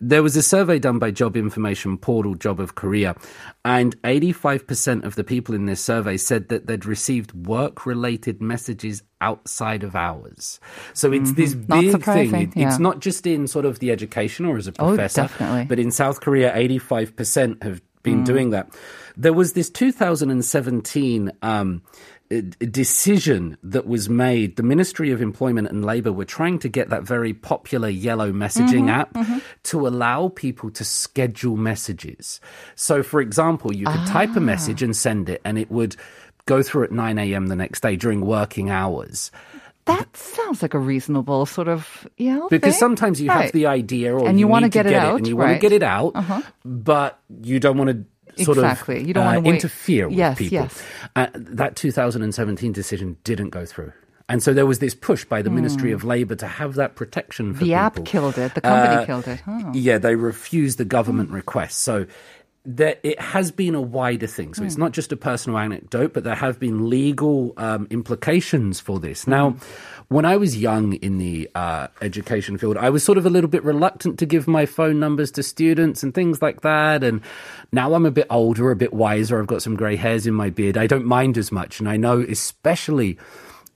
There 0.02 0.22
was 0.22 0.36
a 0.36 0.42
survey 0.44 0.80
done 0.80 1.00
by 1.00 1.12
Job 1.12 1.38
Information 1.38 1.98
Portal 1.98 2.36
Job 2.36 2.60
of 2.60 2.76
Korea, 2.76 3.16
and 3.64 3.96
85% 4.02 5.04
of 5.06 5.16
the 5.16 5.24
people 5.24 5.56
in 5.56 5.66
this 5.66 5.80
survey 5.82 6.18
said 6.18 6.50
that 6.50 6.68
they'd 6.68 6.86
received 6.86 7.34
work-related 7.48 8.42
messages 8.42 9.02
outside 9.22 9.84
of 9.84 9.96
hours. 9.96 10.60
So 10.94 11.12
it's 11.14 11.34
this 11.34 11.54
Mm-hmm. 11.56 11.74
Not 11.74 11.82
big 11.82 12.04
thing. 12.04 12.36
It- 12.36 12.56
yeah. 12.58 12.68
It's 12.70 12.80
not 12.80 13.00
just 13.00 13.26
in 13.26 13.48
sort 13.48 13.66
of 13.66 13.80
the 13.80 13.92
education 13.92 14.46
or 14.46 14.58
as 14.58 14.68
a 14.68 14.74
Oh, 14.80 14.90
professor, 14.90 15.22
definitely. 15.24 15.66
but 15.66 15.80
in 15.80 15.92
South 15.92 16.20
Korea, 16.22 16.54
85% 16.56 17.64
have 17.64 17.82
Mm. 18.00 18.04
been 18.04 18.24
doing 18.24 18.50
that. 18.52 18.70
There 19.18 19.34
was 19.34 19.52
this 19.54 19.70
2017 19.70 21.32
um, 21.42 21.82
decision 22.30 23.58
that 23.64 23.88
was 23.88 24.10
made. 24.10 24.56
The 24.56 24.64
Ministry 24.64 25.12
of 25.12 25.22
Employment 25.22 25.68
and 25.70 25.84
Labour 25.84 26.12
were 26.12 26.26
trying 26.26 26.60
to 26.60 26.70
get 26.70 26.90
that 26.90 27.04
very 27.04 27.34
popular 27.34 27.90
yellow 27.90 28.32
messaging 28.32 28.88
Mm-hmm, 28.90 29.34
app 29.34 29.42
to 29.64 29.88
allow 29.88 30.30
people 30.30 30.70
to 30.72 30.84
schedule 30.84 31.58
messages. 31.58 32.40
So, 32.76 33.02
for 33.04 33.20
example, 33.22 33.74
you 33.76 33.86
could 33.86 34.06
type 34.08 34.32
Ah. 34.34 34.38
a 34.38 34.42
message 34.42 34.84
and 34.84 34.96
send 34.96 35.30
it, 35.30 35.42
and 35.44 35.58
it 35.58 35.72
would 35.72 35.96
go 36.46 36.62
through 36.62 36.84
at 36.84 36.92
9 36.92 37.18
a.m. 37.18 37.48
the 37.48 37.56
next 37.56 37.82
day 37.82 37.96
during 37.96 38.22
working 38.22 38.70
hours. 38.70 39.32
That 39.86 40.16
sounds 40.16 40.62
like 40.62 40.76
a 40.76 40.80
reasonable 40.80 41.48
sort 41.48 41.68
of 41.68 42.08
yeah. 42.18 42.46
Because 42.50 42.74
thing. 42.76 42.80
sometimes 42.80 43.20
you 43.20 43.30
have 43.32 43.52
the 43.54 43.66
idea 43.66 44.14
or 44.14 44.28
And 44.28 44.40
you 44.40 44.48
wanna 44.48 44.68
need 44.68 44.74
get 44.74 44.86
it 44.86 44.94
out, 44.94 45.18
and 45.18 45.28
you 45.28 45.36
want 45.36 45.50
to. 45.50 45.54
Uh-huh. 45.54 45.62
get 45.62 45.72
it 45.72 45.82
out, 45.84 46.14
but 46.64 47.20
you 47.42 47.60
don't 47.60 47.78
want 47.78 47.90
to 47.90 48.06
sort 48.46 48.58
Exactly. 48.58 49.02
of 49.02 49.08
You 49.08 49.14
don't 49.14 49.24
uh, 49.24 49.28
wanna 49.28 49.40
wait. 49.42 49.56
interfere 49.56 50.08
with 50.10 50.18
Yes, 50.18 50.38
people. 50.38 50.54
yes. 50.54 50.84
Uh, 51.16 51.28
that 51.34 51.76
2017 51.76 52.72
decision 52.72 53.18
didn't 53.24 53.50
go 53.50 53.66
through. 53.66 53.92
And 54.32 54.44
so 54.44 54.54
there 54.54 54.68
was 54.68 54.78
this 54.78 54.94
push 54.94 55.26
by 55.26 55.42
the 55.42 55.50
Ministry 55.50 55.92
of 55.92 56.04
Labour 56.04 56.36
to 56.36 56.46
have 56.46 56.76
that 56.76 56.96
protection 56.96 57.54
for 57.54 57.62
Hmm. 57.62 57.66
the 57.66 57.74
app 57.74 58.06
killed 58.06 58.38
it. 58.38 58.54
The 58.54 58.62
company 58.62 58.96
Uh, 59.02 59.06
killed 59.06 59.28
it. 59.28 59.42
Oh. 59.48 59.72
Yeah, 59.74 59.98
they 59.98 60.16
refused 60.16 60.78
the 60.78 60.86
government 60.86 61.32
request. 61.32 61.80
So 61.80 62.06
there, 62.72 62.98
it 63.02 63.20
has 63.20 63.50
been 63.50 63.74
a 63.74 63.82
wider 63.82 64.28
thing. 64.28 64.54
So 64.54 64.64
it's 64.64 64.76
Hmm. 64.76 64.82
not 64.82 64.92
just 64.92 65.12
a 65.12 65.18
personal 65.18 65.58
anecdote, 65.58 66.14
but 66.14 66.24
there 66.24 66.36
have 66.36 66.60
been 66.60 66.88
legal 66.88 67.54
um, 67.58 67.88
implications 67.90 68.80
for 68.80 69.00
this. 69.00 69.26
Now, 69.28 69.56
when 70.10 70.24
I 70.26 70.38
was 70.38 70.56
young 70.56 70.94
in 70.94 71.18
the 71.18 71.50
uh, 71.56 71.88
education 72.02 72.58
field, 72.60 72.78
I 72.78 72.90
was 72.92 73.04
sort 73.04 73.18
of 73.18 73.26
a 73.26 73.30
little 73.30 73.50
bit 73.50 73.64
reluctant 73.64 74.20
to 74.20 74.26
give 74.28 74.48
my 74.48 74.68
phone 74.68 75.00
numbers 75.00 75.32
to 75.32 75.42
students 75.44 76.04
and 76.04 76.14
things 76.14 76.42
like 76.44 76.62
that. 76.62 77.04
And 77.04 77.22
now 77.72 77.94
I'm 77.96 78.06
a 78.06 78.12
bit 78.12 78.28
older, 78.30 78.70
a 78.70 78.76
bit 78.76 78.94
wiser. 78.94 79.40
I've 79.40 79.48
got 79.48 79.64
some 79.64 79.76
grey 79.76 79.96
hairs 79.96 80.28
in 80.28 80.36
my 80.36 80.52
beard. 80.52 80.78
I 80.78 80.86
don't 80.86 81.06
mind 81.06 81.38
as 81.40 81.52
much. 81.52 81.80
And 81.80 81.90
I 81.90 81.98
know, 81.98 82.20
especially 82.22 83.18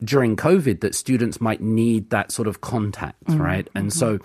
during 0.03 0.35
COVID 0.35 0.81
that 0.81 0.95
students 0.95 1.39
might 1.41 1.62
need 1.62 2.09
that 2.09 2.31
sort 2.31 2.47
of 2.47 2.62
contact, 2.62 3.23
Mm-hmm. 3.25 3.41
right? 3.41 3.67
And 3.75 3.91
so 3.93 4.19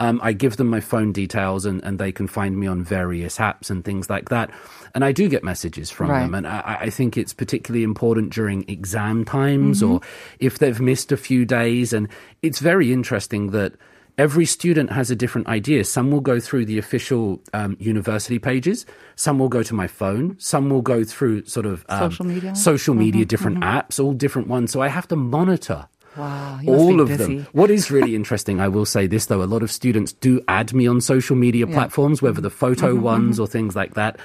um, 0.00 0.20
I 0.22 0.32
give 0.32 0.56
them 0.56 0.68
my 0.68 0.80
phone 0.80 1.12
details 1.12 1.64
and, 1.64 1.82
and 1.84 1.98
they 1.98 2.12
can 2.12 2.26
find 2.26 2.56
me 2.58 2.66
on 2.66 2.82
various 2.84 3.38
apps 3.38 3.70
and 3.70 3.84
things 3.84 4.10
like 4.10 4.28
that. 4.30 4.50
And 4.94 5.04
I 5.04 5.12
do 5.12 5.28
get 5.28 5.42
messages 5.44 5.90
from 5.90 6.10
Right. 6.10 6.20
them. 6.20 6.34
And 6.34 6.46
I, 6.46 6.78
I 6.82 6.90
think 6.90 7.16
it's 7.16 7.32
particularly 7.32 7.82
important 7.84 8.32
during 8.32 8.68
exam 8.68 9.24
times 9.24 9.80
Mm-hmm. 9.82 9.92
or 9.92 10.00
if 10.38 10.58
they've 10.58 10.80
missed 10.80 11.12
a 11.12 11.16
few 11.16 11.44
days. 11.44 11.92
And 11.92 12.08
it's 12.42 12.58
very 12.58 12.92
interesting 12.92 13.50
that 13.52 13.74
every 14.18 14.44
student 14.46 14.90
has 14.90 15.10
a 15.10 15.16
different 15.16 15.46
idea. 15.48 15.84
Some 15.84 16.10
will 16.10 16.20
go 16.20 16.40
through 16.40 16.66
the 16.66 16.78
official 16.78 17.40
um, 17.52 17.76
university 17.80 18.38
pages. 18.38 18.86
Some 19.16 19.38
will 19.38 19.48
go 19.48 19.62
to 19.62 19.74
my 19.74 19.86
phone. 19.86 20.36
Some 20.38 20.68
will 20.70 20.82
go 20.82 21.04
through 21.04 21.44
sort 21.46 21.66
of 21.66 21.84
um, 21.88 22.10
Social 22.10 22.24
media? 22.26 22.54
social 22.54 22.94
media, 22.94 23.24
different 23.24 23.60
apps, 23.60 24.02
all 24.02 24.12
different 24.12 24.48
ones. 24.48 24.70
So 24.72 24.80
I 24.82 24.88
have 24.88 25.08
to 25.08 25.16
monitor 25.16 25.88
Wow, 26.16 26.60
all 26.66 27.00
of 27.00 27.08
busy. 27.08 27.36
them. 27.38 27.46
What 27.52 27.70
is 27.70 27.90
really 27.90 28.14
interesting, 28.20 28.60
I 28.60 28.68
will 28.68 28.84
say 28.84 29.06
this 29.06 29.26
though, 29.26 29.42
a 29.42 29.48
lot 29.48 29.62
of 29.62 29.70
students 29.70 30.12
do 30.12 30.40
add 30.46 30.74
me 30.74 30.86
on 30.86 31.00
social 31.00 31.36
media 31.36 31.66
platforms, 31.66 32.20
whether 32.20 32.40
the 32.40 32.50
photo 32.50 32.92
Mm-hmm, 32.94 33.02
ones 33.02 33.40
or 33.40 33.46
things 33.46 33.74
like 33.74 33.94
that. 33.94 34.18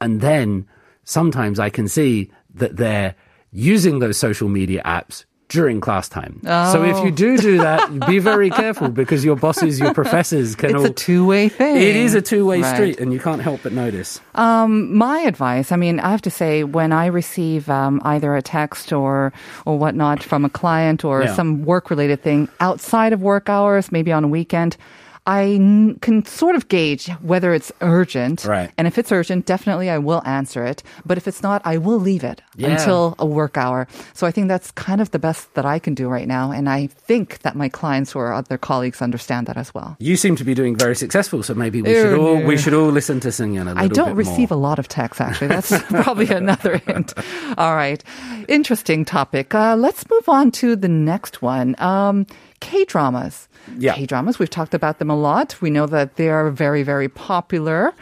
And 0.00 0.20
then 0.20 0.66
sometimes 1.04 1.58
I 1.58 1.70
can 1.70 1.88
see 1.88 2.30
that 2.54 2.76
they're 2.76 3.14
using 3.52 4.00
those 4.00 4.18
social 4.18 4.48
media 4.48 4.82
apps 4.84 5.24
during 5.48 5.80
class 5.80 6.08
time. 6.08 6.40
So 6.44 6.82
if 6.84 6.96
Oh. 6.96 7.04
you 7.04 7.10
do 7.10 7.36
do 7.36 7.58
that, 7.58 8.06
be 8.06 8.18
very 8.18 8.50
careful 8.50 8.88
because 8.88 9.24
your 9.24 9.36
bosses, 9.36 9.78
your 9.78 9.92
professors 9.94 10.54
can 10.56 10.70
It's 10.70 10.78
all. 10.80 10.86
a 10.86 10.90
two-way 10.90 11.48
thing. 11.48 11.76
It 11.76 11.96
is 11.96 12.14
a 12.14 12.22
two-way 12.22 12.62
Right. 12.62 12.74
street, 12.74 12.98
and 12.98 13.12
you 13.12 13.20
can't 13.20 13.42
help 13.42 13.60
but 13.62 13.72
notice. 13.72 14.20
Um, 14.34 14.96
my 14.96 15.20
advice, 15.20 15.70
I 15.70 15.76
mean, 15.76 16.00
I 16.00 16.10
have 16.10 16.22
to 16.22 16.30
say, 16.30 16.64
when 16.64 16.92
I 16.92 17.06
receive 17.06 17.68
um, 17.68 18.00
either 18.04 18.34
a 18.34 18.42
text 18.42 18.92
or 18.92 19.32
or 19.66 19.78
whatnot 19.78 20.22
from 20.22 20.44
a 20.44 20.48
client 20.50 21.04
or 21.04 21.22
Yeah. 21.22 21.34
some 21.34 21.64
work 21.64 21.90
related 21.90 22.22
thing 22.22 22.48
outside 22.60 23.12
of 23.12 23.20
work 23.22 23.48
hours, 23.48 23.92
maybe 23.92 24.12
on 24.12 24.24
a 24.24 24.28
weekend. 24.28 24.76
I 25.26 25.52
n- 25.54 25.98
can 26.02 26.24
sort 26.26 26.54
of 26.54 26.68
gauge 26.68 27.08
whether 27.22 27.54
it's 27.54 27.72
urgent. 27.80 28.44
Right. 28.44 28.70
And 28.76 28.86
if 28.86 28.98
it's 28.98 29.10
urgent, 29.10 29.46
definitely 29.46 29.88
I 29.88 29.96
will 29.96 30.20
answer 30.26 30.66
it. 30.66 30.82
But 31.06 31.16
if 31.16 31.26
it's 31.26 31.42
not, 31.42 31.62
I 31.64 31.78
will 31.78 31.98
leave 31.98 32.22
it 32.24 32.42
Yeah. 32.56 32.68
until 32.72 33.14
a 33.18 33.24
work 33.24 33.56
hour. 33.56 33.88
So 34.12 34.26
I 34.26 34.30
think 34.30 34.48
that's 34.48 34.70
kind 34.72 35.00
of 35.00 35.12
the 35.12 35.18
best 35.18 35.54
that 35.54 35.64
I 35.64 35.78
can 35.78 35.94
do 35.94 36.08
right 36.08 36.28
now. 36.28 36.50
And 36.52 36.68
I 36.68 36.88
think 36.88 37.38
that 37.40 37.56
my 37.56 37.70
clients 37.70 38.14
or 38.14 38.34
other 38.34 38.58
colleagues 38.58 39.00
understand 39.00 39.46
that 39.46 39.56
as 39.56 39.72
well. 39.72 39.96
You 39.98 40.16
seem 40.16 40.36
to 40.36 40.44
be 40.44 40.52
doing 40.54 40.76
very 40.76 40.94
successful, 40.94 41.42
so 41.42 41.54
maybe 41.54 41.80
we 41.80 41.92
should 41.94 42.18
all 42.18 42.42
we 42.42 42.58
should 42.58 42.74
all 42.74 42.90
listen 42.90 43.18
to 43.20 43.28
Singyan 43.28 43.62
a 43.62 43.72
little 43.72 43.78
I 43.84 43.88
don't 43.88 44.14
receive 44.16 44.50
more. 44.50 44.58
a 44.58 44.60
lot 44.60 44.78
of 44.78 44.88
texts, 44.88 45.20
actually. 45.22 45.48
That's 45.48 45.72
probably 45.88 46.28
another 46.28 46.76
hint. 46.86 47.14
All 47.56 47.74
right. 47.74 48.02
Interesting 48.48 49.04
topic. 49.06 49.54
Uh, 49.54 49.74
let's 49.76 50.08
move 50.10 50.28
on 50.28 50.50
to 50.60 50.76
the 50.76 50.88
next 50.88 51.40
one. 51.40 51.74
Um, 51.78 52.26
K 52.64 52.84
dramas. 52.86 53.48
Yeah. 53.78 53.94
K 53.94 54.06
dramas. 54.06 54.38
We've 54.38 54.50
talked 54.50 54.74
about 54.74 54.98
them 54.98 55.10
a 55.10 55.16
lot. 55.16 55.60
We 55.60 55.70
know 55.70 55.86
that 55.86 56.16
they 56.16 56.28
are 56.30 56.50
very, 56.50 56.82
very 56.82 57.08
popular. 57.08 57.92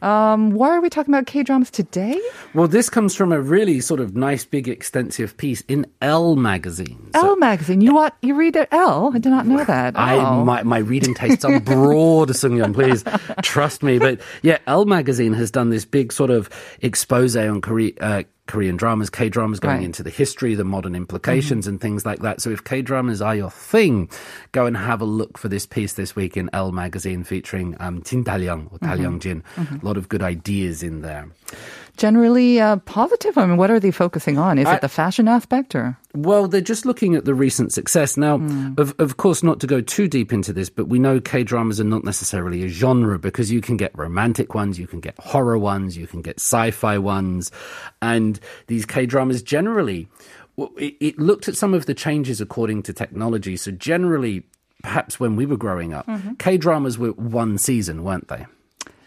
Um, 0.00 0.50
why 0.50 0.70
are 0.70 0.80
we 0.80 0.88
talking 0.90 1.14
about 1.14 1.26
K 1.26 1.42
dramas 1.44 1.70
today? 1.70 2.20
Well, 2.54 2.66
this 2.66 2.90
comes 2.90 3.14
from 3.14 3.30
a 3.32 3.40
really 3.40 3.80
sort 3.80 4.00
of 4.00 4.16
nice, 4.16 4.44
big, 4.44 4.66
extensive 4.68 5.36
piece 5.36 5.60
in 5.68 5.86
Elle 6.00 6.34
magazine. 6.34 7.10
So 7.14 7.20
Elle 7.28 7.36
magazine. 7.36 7.80
You 7.80 7.94
what? 7.94 8.16
You 8.20 8.34
read 8.34 8.56
at 8.56 8.72
Elle? 8.72 9.12
I 9.14 9.18
did 9.18 9.30
not 9.30 9.46
know 9.46 9.64
that. 9.64 9.96
I 9.96 10.16
Oh. 10.16 10.44
my, 10.44 10.62
my 10.64 10.78
reading 10.78 11.14
tastes 11.14 11.44
are 11.44 11.60
broad, 11.60 12.28
Sungyeon. 12.42 12.74
Please 12.74 13.04
trust 13.42 13.82
me. 13.84 13.98
But 14.00 14.20
yeah, 14.42 14.58
Elle 14.66 14.86
magazine 14.86 15.34
has 15.34 15.50
done 15.52 15.70
this 15.70 15.84
big 15.84 16.12
sort 16.12 16.30
of 16.30 16.50
expose 16.80 17.36
on 17.36 17.60
Korea. 17.60 17.92
Uh, 18.00 18.22
Korean 18.52 18.76
dramas, 18.76 19.08
K 19.08 19.30
dramas, 19.30 19.58
going 19.60 19.72
Right. 19.72 19.78
Mm-hmm. 19.78 19.86
into 19.86 20.02
the 20.02 20.10
history, 20.10 20.54
the 20.54 20.62
modern 20.64 20.94
implications, 20.94 21.66
and 21.66 21.80
things 21.80 22.04
like 22.04 22.18
that. 22.20 22.42
So, 22.42 22.50
if 22.50 22.62
K 22.64 22.82
dramas 22.82 23.22
are 23.22 23.34
your 23.34 23.50
thing, 23.50 24.10
go 24.52 24.66
and 24.66 24.76
have 24.76 25.00
a 25.00 25.06
look 25.06 25.38
for 25.38 25.48
this 25.48 25.64
piece 25.64 25.94
this 25.94 26.14
week 26.14 26.36
in 26.36 26.50
Elle 26.52 26.70
magazine 26.72 27.24
featuring 27.24 27.74
um, 27.80 28.02
Jin 28.02 28.24
Talyong 28.24 28.70
or 28.70 28.78
Talyong 28.80 29.20
Jin. 29.20 29.42
Mm-hmm. 29.56 29.80
A 29.80 29.88
lot 29.88 29.96
of 29.96 30.10
good 30.10 30.22
ideas 30.22 30.82
in 30.82 31.00
there. 31.00 31.28
Generally 31.96 32.60
uh, 32.60 32.76
positive. 32.78 33.36
I 33.36 33.44
mean, 33.46 33.58
what 33.58 33.70
are 33.70 33.78
they 33.78 33.90
focusing 33.90 34.38
on? 34.38 34.58
Is 34.58 34.66
I- 34.66 34.76
it 34.76 34.80
the 34.80 34.88
fashion 34.88 35.28
aspect 35.28 35.74
or? 35.74 35.96
Well, 36.14 36.46
they're 36.48 36.60
just 36.60 36.84
looking 36.84 37.14
at 37.14 37.24
the 37.24 37.34
recent 37.34 37.72
success. 37.72 38.16
Now, 38.16 38.34
of, 38.76 38.94
of 38.98 39.16
course, 39.16 39.42
not 39.42 39.60
to 39.60 39.66
go 39.66 39.80
too 39.80 40.08
deep 40.08 40.32
into 40.32 40.52
this, 40.52 40.68
but 40.68 40.88
we 40.88 40.98
know 40.98 41.20
K 41.20 41.42
dramas 41.42 41.80
are 41.80 41.84
not 41.84 42.04
necessarily 42.04 42.62
a 42.64 42.68
genre 42.68 43.18
because 43.18 43.50
you 43.50 43.60
can 43.62 43.76
get 43.78 43.96
romantic 43.96 44.54
ones, 44.54 44.78
you 44.78 44.86
can 44.86 45.00
get 45.00 45.18
horror 45.18 45.56
ones, 45.58 45.96
you 45.96 46.06
can 46.06 46.20
get 46.20 46.36
sci 46.38 46.70
fi 46.70 46.98
ones. 46.98 47.50
And 48.02 48.38
these 48.66 48.84
K 48.84 49.06
dramas 49.06 49.42
generally, 49.42 50.08
it, 50.76 50.96
it 51.00 51.18
looked 51.18 51.48
at 51.48 51.56
some 51.56 51.72
of 51.72 51.86
the 51.86 51.94
changes 51.94 52.40
according 52.40 52.82
to 52.84 52.92
technology. 52.92 53.56
So, 53.56 53.70
generally, 53.70 54.44
perhaps 54.82 55.18
when 55.20 55.36
we 55.36 55.46
were 55.46 55.56
growing 55.56 55.94
up, 55.94 56.06
K 56.38 56.56
dramas 56.58 56.98
were 56.98 57.12
one 57.12 57.56
season, 57.58 58.04
weren't 58.04 58.28
they? 58.28 58.44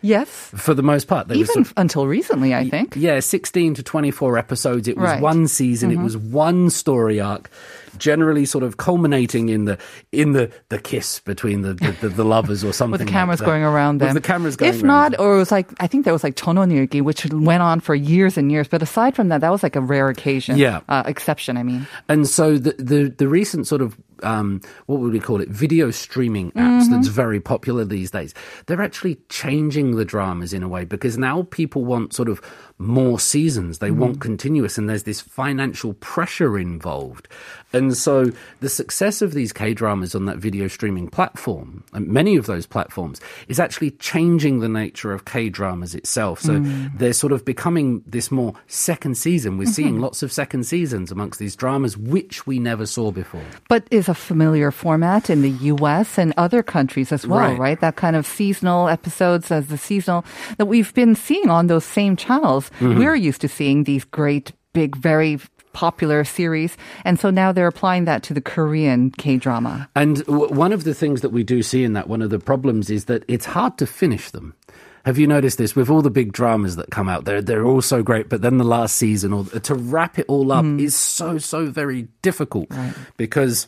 Yes. 0.05 0.29
For 0.55 0.73
the 0.73 0.83
most 0.83 1.07
part, 1.07 1.31
Even 1.31 1.45
sort 1.47 1.65
f- 1.67 1.73
until 1.77 2.05
recently, 2.07 2.53
I 2.53 2.69
think. 2.69 2.95
yeah, 2.95 3.19
16 3.19 3.73
to 3.75 3.83
24 3.83 4.37
episodes. 4.37 4.87
It 4.87 4.97
was 4.97 5.05
Right. 5.05 5.15
Mm-hmm. 5.15 5.23
one 5.23 5.47
season. 5.47 5.91
It 5.91 5.97
was 5.99 6.15
one 6.15 6.69
story 6.69 7.19
arc, 7.19 7.49
generally 7.97 8.45
sort 8.45 8.63
of 8.63 8.77
culminating 8.77 9.49
in 9.49 9.65
the 9.65 9.77
in 10.11 10.33
the, 10.33 10.51
the 10.69 10.77
kiss 10.79 11.19
between 11.21 11.61
the, 11.61 11.73
the, 11.73 11.91
the, 12.01 12.09
the 12.09 12.25
lovers 12.35 12.63
or 12.63 12.71
something. 12.73 12.91
with 12.91 12.99
the 13.01 13.05
like 13.05 13.13
cameras 13.13 13.39
that. 13.39 13.45
going 13.45 13.63
around 13.63 13.99
them. 13.99 14.13
With 14.13 14.21
the 14.23 14.27
cameras 14.27 14.55
going 14.55 14.73
If 14.73 14.83
not, 14.83 15.17
or 15.19 15.35
it 15.35 15.37
was 15.37 15.51
like 15.51 15.69
I 15.79 15.87
think 15.87 16.03
there 16.05 16.13
was 16.13 16.23
like 16.23 16.35
Jeonwon 16.35 16.71
Ilgi, 16.71 17.01
which 17.01 17.25
went 17.31 17.63
on 17.63 17.79
for 17.79 17.95
years 17.95 18.37
and 18.37 18.51
years. 18.51 18.67
But 18.67 18.81
aside 18.83 19.15
from 19.15 19.29
that, 19.29 19.41
that 19.41 19.49
was 19.51 19.63
like 19.63 19.75
a 19.75 19.81
rare 19.81 20.09
occasion. 20.09 20.57
Yeah. 20.57 20.81
uh, 20.89 21.03
exception. 21.07 21.57
I 21.57 21.63
mean, 21.63 21.87
And 22.09 22.27
so 22.27 22.57
the 22.57 22.75
the, 22.77 23.13
the 23.17 23.27
recent 23.27 23.65
sort 23.67 23.81
of 23.81 23.97
um, 24.23 24.61
what 24.85 24.99
would 24.99 25.11
we 25.13 25.19
call 25.19 25.41
it? 25.41 25.49
Video 25.49 25.91
streaming 25.91 26.51
apps 26.51 26.75
Mm-hmm. 26.75 26.91
that's 26.91 27.07
very 27.07 27.39
popular 27.39 27.85
these 27.85 28.11
days. 28.11 28.33
They're 28.65 28.81
actually 28.81 29.17
changing 29.29 29.95
the 29.95 30.05
dramas 30.05 30.53
in 30.53 30.61
a 30.61 30.67
way 30.67 30.83
because 30.85 31.17
now 31.17 31.43
people 31.51 31.85
want 31.85 32.13
sort 32.13 32.27
of 32.29 32.41
more 32.77 33.19
seasons. 33.19 33.79
They 33.79 33.91
want 33.91 34.13
mm-hmm. 34.13 34.21
continuous, 34.21 34.77
and 34.77 34.89
there's 34.89 35.03
this 35.03 35.21
financial 35.21 35.93
pressure 35.95 36.57
involved. 36.57 37.27
And 37.73 37.95
so 37.95 38.31
the 38.61 38.69
success 38.69 39.21
of 39.21 39.33
these 39.33 39.51
K 39.51 39.73
dramas 39.73 40.15
on 40.15 40.25
that 40.25 40.37
video 40.37 40.67
streaming 40.67 41.09
platform, 41.09 41.83
and 41.93 42.07
many 42.07 42.37
of 42.37 42.45
those 42.45 42.65
platforms, 42.65 43.19
is 43.47 43.59
actually 43.59 43.91
changing 43.91 44.59
the 44.59 44.69
nature 44.69 45.11
of 45.11 45.25
K 45.25 45.49
dramas 45.49 45.93
itself. 45.93 46.39
So 46.39 46.53
mm. 46.53 46.97
they're 46.97 47.13
sort 47.13 47.33
of 47.33 47.43
becoming 47.43 48.01
this 48.05 48.31
more 48.31 48.53
second 48.67 49.17
season. 49.17 49.57
We're 49.57 49.65
mm-hmm. 49.65 49.73
seeing 49.73 49.99
lots 49.99 50.23
of 50.23 50.31
second 50.31 50.65
seasons 50.65 51.11
amongst 51.11 51.39
these 51.39 51.55
dramas, 51.55 51.97
which 51.97 52.47
we 52.47 52.59
never 52.59 52.85
saw 52.85 53.11
before. 53.11 53.43
But 53.67 53.85
is 53.91 54.07
a 54.07 54.13
familiar 54.13 54.71
format 54.71 55.29
in 55.29 55.41
the 55.41 55.49
U.S. 55.49 56.17
and 56.17 56.33
other 56.37 56.63
countries 56.63 57.11
as 57.11 57.27
well, 57.27 57.39
Right. 57.39 57.59
right? 57.59 57.79
That 57.81 57.97
kind 57.97 58.15
of 58.15 58.25
seasonal 58.25 58.87
episodes 58.87 59.51
as 59.51 59.67
the 59.67 59.77
seasonal 59.77 60.23
that 60.57 60.65
we've 60.65 60.93
been 60.93 61.15
seeing 61.15 61.49
on 61.49 61.67
those 61.67 61.83
same 61.83 62.15
channels. 62.15 62.64
Mm-hmm. 62.79 62.99
We're 62.99 63.15
used 63.15 63.41
to 63.41 63.47
seeing 63.47 63.83
these 63.83 64.03
great, 64.03 64.51
big, 64.73 64.95
very 64.95 65.39
popular 65.73 66.23
series. 66.23 66.77
And 67.03 67.19
so 67.19 67.29
now 67.29 67.51
they're 67.51 67.67
applying 67.67 68.05
that 68.05 68.23
to 68.23 68.33
the 68.33 68.41
Korean 68.41 69.11
K-drama. 69.11 69.89
And 69.93 70.25
w- 70.25 70.51
one 70.53 70.71
of 70.71 70.85
the 70.85 70.93
things 70.93 71.21
that 71.21 71.29
we 71.29 71.43
do 71.43 71.61
see 71.61 71.83
in 71.83 71.93
that, 71.93 72.07
one 72.07 72.21
of 72.21 72.29
the 72.29 72.39
problems 72.39 72.89
is 72.89 73.05
that 73.05 73.25
it's 73.27 73.45
hard 73.45 73.77
to 73.79 73.85
finish 73.85 74.31
them. 74.31 74.55
Have 75.05 75.19
you 75.19 75.27
noticed 75.27 75.59
this 75.59 75.75
with 75.75 75.89
all 75.89 76.01
the 76.01 76.09
big 76.09 76.31
dramas 76.31 76.77
that 76.77 76.89
come 76.89 77.07
out? 77.07 77.25
They're 77.25 77.41
they're 77.41 77.63
all 77.63 77.81
so 77.81 78.01
great, 78.01 78.27
but 78.27 78.41
then 78.41 78.57
the 78.57 78.63
last 78.63 78.95
season 78.95 79.33
or 79.33 79.43
to 79.45 79.75
wrap 79.75 80.17
it 80.17 80.25
all 80.27 80.51
up 80.51 80.65
is 80.65 80.95
so 80.95 81.37
so 81.37 81.67
very 81.67 82.07
difficult 82.23 82.69
because 83.15 83.67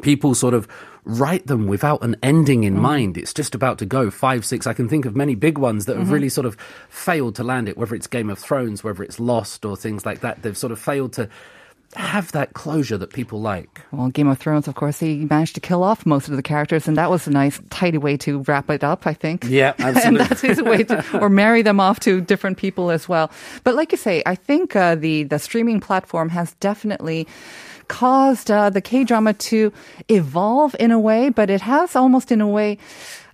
people 0.00 0.34
sort 0.34 0.54
of 0.54 0.66
write 1.08 1.46
them 1.46 1.66
without 1.66 2.02
an 2.04 2.14
ending 2.22 2.64
in 2.64 2.78
mind. 2.78 3.16
It's 3.16 3.32
just 3.32 3.54
about 3.54 3.78
to 3.78 3.86
go 3.86 4.10
five, 4.10 4.44
six. 4.44 4.66
I 4.66 4.74
can 4.74 4.88
think 4.88 5.06
of 5.06 5.16
many 5.16 5.34
big 5.34 5.56
ones 5.56 5.86
that 5.86 5.96
have 5.96 6.12
really 6.12 6.28
sort 6.28 6.46
of 6.46 6.56
failed 6.90 7.34
to 7.36 7.42
land 7.42 7.68
it, 7.68 7.78
whether 7.78 7.94
it's 7.94 8.06
Game 8.06 8.28
of 8.28 8.38
Thrones, 8.38 8.84
whether 8.84 9.02
it's 9.02 9.18
Lost 9.18 9.64
or 9.64 9.76
things 9.76 10.04
like 10.04 10.20
that. 10.20 10.42
They've 10.42 10.56
sort 10.56 10.70
of 10.70 10.78
failed 10.78 11.14
to 11.14 11.28
have 11.94 12.30
that 12.32 12.52
closure 12.52 12.98
that 12.98 13.14
people 13.14 13.40
like. 13.40 13.80
Well, 13.90 14.10
Game 14.10 14.28
of 14.28 14.38
Thrones, 14.38 14.68
of 14.68 14.74
course, 14.74 15.00
he 15.00 15.24
managed 15.24 15.54
to 15.54 15.60
kill 15.60 15.82
off 15.82 16.04
most 16.04 16.28
of 16.28 16.36
the 16.36 16.42
characters, 16.42 16.86
and 16.86 16.96
that 16.98 17.10
was 17.10 17.26
a 17.26 17.30
nice, 17.30 17.58
tidy 17.70 17.96
way 17.96 18.18
to 18.18 18.40
wrap 18.40 18.68
it 18.68 18.84
up, 18.84 19.06
I 19.06 19.14
think. 19.14 19.44
Yeah, 19.48 19.72
absolutely. 19.78 20.02
and 20.02 20.16
that's 20.18 20.40
his 20.42 20.62
way 20.62 20.84
to, 20.84 21.18
or 21.18 21.30
marry 21.30 21.62
them 21.62 21.80
off 21.80 22.00
to 22.00 22.20
different 22.20 22.58
people 22.58 22.90
as 22.90 23.08
well. 23.08 23.30
But 23.64 23.74
like 23.74 23.92
you 23.92 23.98
say, 23.98 24.22
I 24.26 24.34
think 24.34 24.76
uh, 24.76 24.94
the 24.96 25.22
the 25.22 25.38
streaming 25.38 25.80
platform 25.80 26.28
has 26.28 26.52
definitely 26.54 27.26
caused 27.88 28.50
uh, 28.50 28.70
the 28.70 28.80
K 28.80 29.04
drama 29.04 29.32
to 29.50 29.72
evolve 30.08 30.76
in 30.78 30.90
a 30.90 30.98
way, 31.00 31.30
but 31.30 31.50
it 31.50 31.60
has 31.62 31.96
almost 31.96 32.30
in 32.30 32.40
a 32.40 32.48
way. 32.48 32.78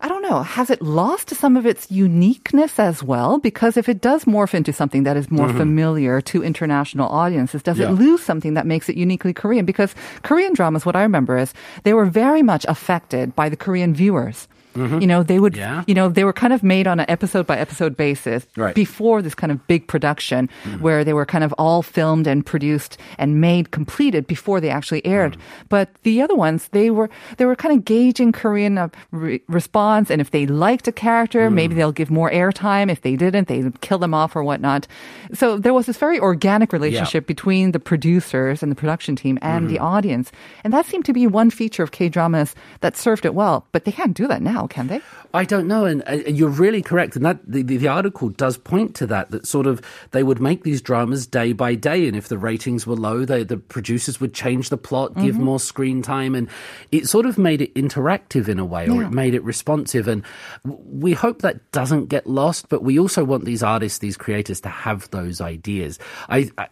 I 0.00 0.08
don't 0.08 0.22
know. 0.22 0.42
Has 0.42 0.68
it 0.68 0.82
lost 0.82 1.30
some 1.30 1.56
of 1.56 1.64
its 1.64 1.90
uniqueness 1.90 2.78
as 2.78 3.02
well? 3.02 3.38
Because 3.38 3.76
if 3.76 3.88
it 3.88 4.00
does 4.02 4.24
morph 4.26 4.52
into 4.52 4.72
something 4.72 5.04
that 5.04 5.16
is 5.16 5.30
more 5.30 5.48
familiar 5.48 6.20
to 6.22 6.42
international 6.42 7.08
audiences, 7.08 7.62
does 7.62 7.78
Yeah. 7.78 7.88
it 7.88 7.92
lose 7.92 8.20
something 8.22 8.52
that 8.54 8.66
makes 8.66 8.88
it 8.90 8.96
uniquely 8.96 9.32
Korean? 9.32 9.64
Because 9.64 9.94
Korean 10.22 10.52
dramas, 10.52 10.84
what 10.84 10.94
I 10.96 11.02
remember 11.02 11.38
is 11.38 11.54
they 11.84 11.94
were 11.94 12.04
very 12.04 12.42
much 12.42 12.66
affected 12.68 13.34
by 13.34 13.48
the 13.48 13.56
Korean 13.56 13.94
viewers. 13.94 14.46
Mm-hmm. 14.74 15.00
You 15.00 15.06
know, 15.06 15.22
they 15.22 15.38
would, 15.38 15.56
Yeah. 15.56 15.84
you 15.86 15.94
know, 15.94 16.08
they 16.08 16.24
were 16.24 16.32
kind 16.32 16.52
of 16.52 16.62
made 16.62 16.86
on 16.86 17.00
an 17.00 17.06
episode 17.08 17.46
by 17.46 17.58
episode 17.58 17.96
basis 17.96 18.46
Right. 18.56 18.74
before 18.74 19.22
this 19.22 19.34
kind 19.34 19.50
of 19.52 19.66
big 19.66 19.86
production 19.86 20.48
mm-hmm. 20.64 20.82
where 20.82 21.04
they 21.04 21.12
were 21.12 21.26
kind 21.26 21.44
of 21.44 21.52
all 21.58 21.82
filmed 21.82 22.26
and 22.26 22.44
produced 22.44 22.98
and 23.18 23.40
made 23.40 23.70
completed 23.70 24.26
before 24.26 24.60
they 24.60 24.70
actually 24.70 25.04
aired. 25.06 25.32
Mm-hmm. 25.32 25.66
But 25.68 25.90
the 26.02 26.20
other 26.22 26.34
ones, 26.34 26.68
they 26.72 26.90
were, 26.90 27.08
they 27.36 27.44
were 27.44 27.56
kind 27.56 27.76
of 27.76 27.84
gauging 27.84 28.32
Korean 28.32 28.78
uh, 28.78 28.88
re- 29.10 29.40
response. 29.48 30.10
And 30.10 30.20
if 30.20 30.30
they 30.30 30.46
liked 30.46 30.88
a 30.88 30.92
character, 30.92 31.50
maybe 31.50 31.74
they'll 31.74 31.92
give 31.92 32.10
more 32.10 32.30
airtime. 32.30 32.90
If 32.90 33.02
they 33.02 33.16
didn't, 33.16 33.48
they 33.48 33.62
would 33.62 33.80
kill 33.80 33.98
them 33.98 34.14
off 34.14 34.36
or 34.36 34.42
whatnot. 34.42 34.86
So 35.32 35.56
there 35.58 35.74
was 35.74 35.86
this 35.86 35.96
very 35.96 36.18
organic 36.18 36.72
relationship 36.72 37.26
between 37.26 37.72
the 37.72 37.80
producers 37.80 38.62
and 38.62 38.70
the 38.70 38.76
production 38.76 39.16
team 39.16 39.38
and 39.42 39.68
the 39.68 39.78
audience. 39.78 40.32
And 40.64 40.72
that 40.72 40.86
seemed 40.86 41.04
to 41.06 41.12
be 41.12 41.26
one 41.26 41.50
feature 41.50 41.82
of 41.82 41.92
K-dramas 41.92 42.54
that 42.80 42.96
served 42.96 43.24
it 43.24 43.34
well. 43.34 43.66
But 43.72 43.84
they 43.84 43.92
can't 43.92 44.14
do 44.14 44.26
that 44.28 44.42
now, 44.42 44.63
can 44.68 44.86
they? 44.86 45.00
I 45.32 45.44
don't 45.44 45.66
know, 45.66 45.84
and 45.84 46.02
uh, 46.06 46.12
you're 46.28 46.48
really 46.48 46.80
correct. 46.80 47.16
And 47.16 47.24
that 47.24 47.38
the, 47.44 47.62
the, 47.62 47.88
article 47.88 48.28
does 48.28 48.56
point 48.56 48.94
to 48.96 49.06
that. 49.08 49.30
That 49.32 49.46
sort 49.46 49.66
of 49.66 49.82
they 50.12 50.22
would 50.22 50.40
make 50.40 50.62
these 50.62 50.80
dramas 50.80 51.26
day 51.26 51.52
by 51.52 51.74
day, 51.74 52.06
and 52.06 52.16
if 52.16 52.28
the 52.28 52.38
ratings 52.38 52.86
were 52.86 52.94
low, 52.94 53.24
they, 53.24 53.42
the 53.42 53.56
producers 53.56 54.20
would 54.20 54.32
change 54.32 54.68
the 54.68 54.76
plot, 54.76 55.16
give 55.16 55.36
more 55.36 55.58
screen 55.58 56.02
time, 56.02 56.34
and 56.34 56.48
it 56.92 57.08
sort 57.08 57.26
of 57.26 57.36
made 57.36 57.60
it 57.60 57.74
interactive 57.74 58.48
in 58.48 58.58
a 58.58 58.64
way, 58.64 58.88
or 58.88 59.02
Yeah. 59.02 59.08
it 59.08 59.12
made 59.12 59.34
it 59.34 59.42
responsive. 59.42 60.06
And 60.06 60.22
we 60.64 61.12
hope 61.12 61.42
that 61.42 61.70
doesn't 61.72 62.06
get 62.06 62.26
lost. 62.26 62.68
But 62.68 62.82
we 62.82 62.98
also 62.98 63.24
want 63.24 63.44
these 63.44 63.62
artists, 63.62 63.98
these 63.98 64.16
creators, 64.16 64.60
to 64.60 64.68
have 64.68 65.10
those 65.10 65.40
ideas. 65.40 65.98
I, 66.28 66.50
I 66.56 66.68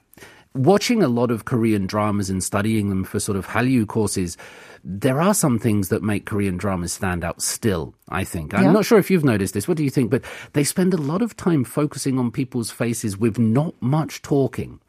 watching 0.55 1.03
a 1.03 1.09
lot 1.09 1.31
of 1.31 1.45
Korean 1.45 1.87
dramas 1.87 2.31
and 2.31 2.43
studying 2.43 2.89
them 2.89 3.05
for 3.05 3.21
sort 3.21 3.37
of 3.37 3.47
Hallyu 3.47 3.87
courses, 3.87 4.37
there 4.85 5.21
are 5.21 5.35
some 5.35 5.59
things 5.59 5.89
that 5.91 6.03
make 6.03 6.27
Korean 6.27 6.57
dramas 6.57 6.93
stand 6.93 7.23
out 7.23 7.41
still, 7.41 7.95
I 8.09 8.25
think. 8.25 8.53
I'm 8.53 8.65
Yeah. 8.65 8.73
not 8.73 8.85
sure 8.85 8.99
if 8.99 9.11
you've 9.11 9.25
noticed 9.25 9.55
this. 9.55 9.69
What 9.69 9.77
do 9.77 9.85
you 9.85 9.91
think? 9.91 10.11
But 10.11 10.25
they 10.55 10.65
spend 10.65 10.93
a 10.93 10.97
lot 10.97 11.23
of 11.23 11.37
time 11.37 11.63
focusing 11.63 12.19
on 12.19 12.33
people's 12.33 12.71
faces 12.71 13.17
with 13.17 13.39
not 13.39 13.75
much 13.81 14.23
talking. 14.23 14.81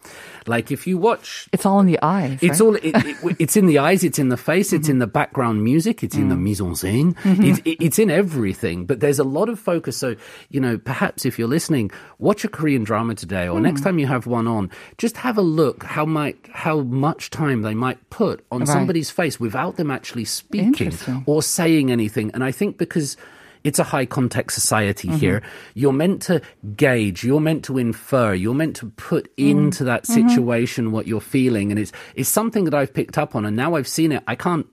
Like 0.47 0.71
if 0.71 0.87
you 0.87 0.97
watch 0.97 1.47
It's 1.53 1.65
all 1.65 1.79
in 1.79 1.85
the 1.85 1.99
eyes. 2.01 2.39
it's 2.41 2.59
right? 2.59 2.65
all. 2.65 2.75
It, 2.75 2.95
it, 3.05 3.35
it's 3.39 3.55
in 3.55 3.67
the 3.67 3.79
eyes. 3.79 4.03
It's 4.03 4.19
in 4.19 4.29
the 4.29 4.37
face. 4.37 4.73
It's 4.73 4.89
in 4.89 4.95
mm-hmm. 4.95 4.99
the 5.01 5.07
background 5.07 5.63
music. 5.63 6.03
It's 6.03 6.15
in 6.15 6.29
the 6.29 6.35
mm. 6.35 6.41
mise 6.41 6.59
en 6.59 6.73
scène. 6.73 7.15
Mm-hmm. 7.21 7.43
It, 7.43 7.59
it, 7.65 7.85
it's 7.85 7.99
in 7.99 8.09
everything. 8.09 8.85
But 8.85 8.99
there's 8.99 9.19
a 9.19 9.23
lot 9.23 9.47
of 9.47 9.59
focus. 9.59 9.95
So 9.95 10.15
you 10.49 10.59
know, 10.59 10.77
perhaps 10.77 11.25
if 11.25 11.39
you're 11.39 11.47
listening, 11.47 11.91
watch 12.19 12.43
a 12.43 12.49
Korean 12.49 12.83
drama 12.83 13.15
today, 13.15 13.47
or 13.47 13.59
mm. 13.59 13.63
next 13.63 13.81
time 13.81 13.99
you 13.99 14.07
have 14.07 14.27
one 14.27 14.47
on, 14.47 14.69
just 14.97 15.17
have 15.17 15.37
a 15.37 15.41
look 15.55 15.83
how 15.83 16.05
might 16.05 16.37
how 16.51 16.79
much 16.81 17.29
time 17.29 17.61
they 17.61 17.73
might 17.73 17.99
put 18.09 18.43
on 18.51 18.59
Right. 18.61 18.67
somebody's 18.67 19.09
face 19.11 19.39
without 19.39 19.75
them 19.77 19.89
actually 19.91 20.25
speaking 20.25 20.93
or 21.25 21.41
saying 21.43 21.91
anything. 21.91 22.31
And 22.33 22.43
I 22.43 22.51
think 22.51 22.77
because 22.77 23.17
it's 23.63 23.79
a 23.79 23.83
high 23.83 24.05
context 24.05 24.55
society 24.55 25.07
Mm-hmm. 25.07 25.17
here. 25.17 25.41
You're 25.73 25.93
meant 25.93 26.21
to 26.23 26.41
gauge, 26.75 27.23
you're 27.23 27.39
meant 27.39 27.63
to 27.65 27.77
infer, 27.77 28.33
you're 28.33 28.53
meant 28.53 28.75
to 28.77 28.87
put 28.97 29.23
Mm-hmm. 29.37 29.49
into 29.51 29.83
that 29.85 30.05
situation 30.05 30.91
what 30.91 31.07
you're 31.07 31.21
feeling. 31.21 31.71
And 31.71 31.79
it's, 31.79 31.93
it's 32.15 32.27
something 32.29 32.65
that 32.65 32.73
I've 32.73 32.93
picked 32.93 33.17
up 33.17 33.35
on. 33.37 33.45
And 33.45 33.55
now 33.55 33.75
I've 33.75 33.87
seen 33.87 34.11
it, 34.11 34.21
I 34.27 34.35
can't 34.35 34.67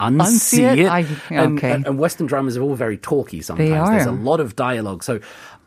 unsee 0.00 0.58
Unsee 0.58 0.72
it? 0.72 0.78
it. 0.80 0.88
I- 0.88 1.06
and, 1.30 1.56
okay. 1.58 1.70
and, 1.72 1.86
and 1.86 1.98
Western 1.98 2.26
dramas 2.26 2.56
are 2.58 2.62
all 2.62 2.74
very 2.74 2.98
talky 2.98 3.40
sometimes. 3.40 3.88
There's 3.90 4.06
a 4.06 4.12
lot 4.12 4.40
of 4.40 4.54
dialogue. 4.56 5.04
So 5.04 5.20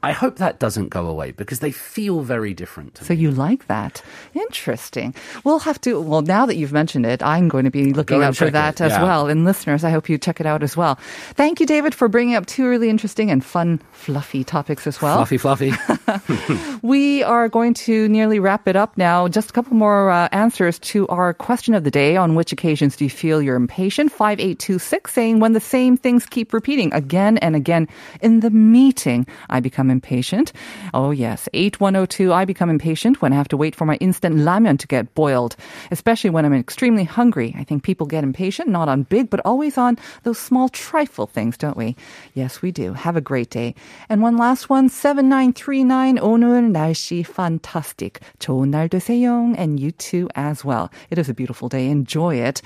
I 0.08 0.14
hope 0.14 0.38
that 0.38 0.58
doesn't 0.58 0.88
go 0.88 1.08
away 1.08 1.32
because 1.32 1.60
they 1.60 1.72
feel 1.72 2.22
very 2.22 2.54
different 2.54 2.96
to 2.96 3.04
So 3.04 3.14
me. 3.14 3.20
you 3.20 3.32
like 3.32 3.68
that? 3.68 4.02
Interesting. 4.34 5.14
We'll 5.44 5.60
have 5.60 5.82
to. 5.82 6.00
Well, 6.00 6.22
now 6.22 6.46
that 6.46 6.56
you've 6.56 6.72
mentioned 6.72 7.06
it, 7.06 7.22
I'm 7.22 7.50
going 7.50 7.66
to 7.66 7.72
be 7.72 7.92
looking 7.92 8.24
out 8.24 8.38
for 8.38 8.50
that 8.50 8.80
it, 8.80 8.86
as 8.86 8.92
yeah. 8.94 9.04
well. 9.04 9.28
And 9.28 9.44
listeners, 9.44 9.84
I 9.84 9.90
hope 9.90 10.08
you 10.08 10.18
check 10.18 10.40
it 10.40 10.46
out 10.46 10.64
as 10.64 10.78
well. 10.78 10.96
Thank 11.36 11.60
you, 11.60 11.66
David, 11.66 11.94
for 11.94 12.08
bringing 12.08 12.36
up 12.36 12.46
two 12.46 12.70
really 12.70 12.88
interesting 12.88 13.30
and 13.30 13.44
fun, 13.44 13.82
fluffy 13.92 14.46
topics 14.46 14.88
as 14.88 15.02
well. 15.02 15.18
Fluffy, 15.18 15.38
fluffy. 15.38 15.74
We 16.82 17.22
are 17.24 17.50
going 17.50 17.74
to 17.86 18.08
nearly 18.08 18.40
wrap 18.40 18.68
it 18.68 18.78
up 18.78 18.98
now. 18.98 19.28
Just 19.28 19.50
a 19.50 19.54
couple 19.54 19.76
more 19.76 20.10
uh, 20.10 20.30
answers 20.32 20.80
to 20.80 21.06
our 21.10 21.34
question 21.34 21.74
of 21.74 21.84
the 21.84 21.92
day. 21.92 22.16
On 22.16 22.36
which 22.36 22.54
occasions 22.54 22.96
do 22.96 23.04
you 23.04 23.10
feel 23.10 23.42
you're 23.42 23.58
impatient? 23.58 24.12
5826 24.12 25.12
saying 25.12 25.40
when 25.42 25.52
the 25.52 25.60
same 25.60 25.98
things 25.98 26.26
keep 26.26 26.54
repeating 26.54 26.94
again 26.94 27.38
and 27.40 27.56
again 27.58 27.90
in 28.22 28.40
the 28.40 28.50
meeting, 28.52 29.28
I 29.50 29.60
become 29.60 29.90
impatient. 29.97 30.53
Oh 30.93 31.11
yes. 31.11 31.49
8102, 31.55 32.33
I 32.33 32.45
become 32.45 32.71
impatient 32.71 33.23
when 33.23 33.33
I 33.33 33.37
have 33.37 33.49
to 33.49 33.57
wait 33.57 33.75
for 33.75 33.85
my 33.87 33.97
instant 33.97 34.37
ramen 34.37 34.79
to 34.79 34.87
get 34.87 35.15
boiled, 35.15 35.57
especially 35.91 36.31
when 36.31 36.45
I'm 36.45 36.55
extremely 36.55 37.05
hungry. 37.05 37.55
I 37.59 37.65
think 37.65 37.83
people 37.83 38.07
get 38.07 38.25
impatient, 38.25 38.69
not 38.69 38.89
on 38.89 39.05
big, 39.05 39.31
but 39.31 39.41
always 39.45 39.79
on 39.79 39.99
those 40.23 40.39
small 40.39 40.69
trifle 40.69 41.27
things, 41.27 41.57
don't 41.57 41.77
we? 41.77 41.97
Yes, 42.35 42.63
we 42.63 42.71
do. 42.71 42.93
Have 42.93 43.17
a 43.17 43.21
great 43.21 43.51
day. 43.51 43.75
And 44.09 44.23
one 44.23 44.37
last 44.37 44.71
one, 44.71 44.89
7939. 44.89 46.19
오늘 46.19 46.71
날씨 46.71 47.25
fantastic. 47.25 48.21
좋은 48.39 48.71
날 48.71 48.89
되세요. 48.89 49.55
And 49.57 49.81
you 49.81 49.91
too 49.93 50.29
as 50.35 50.65
well. 50.65 50.91
It 51.11 51.19
is 51.19 51.29
a 51.29 51.35
beautiful 51.35 51.69
day. 51.69 51.89
Enjoy 51.89 52.37
it. 52.37 52.63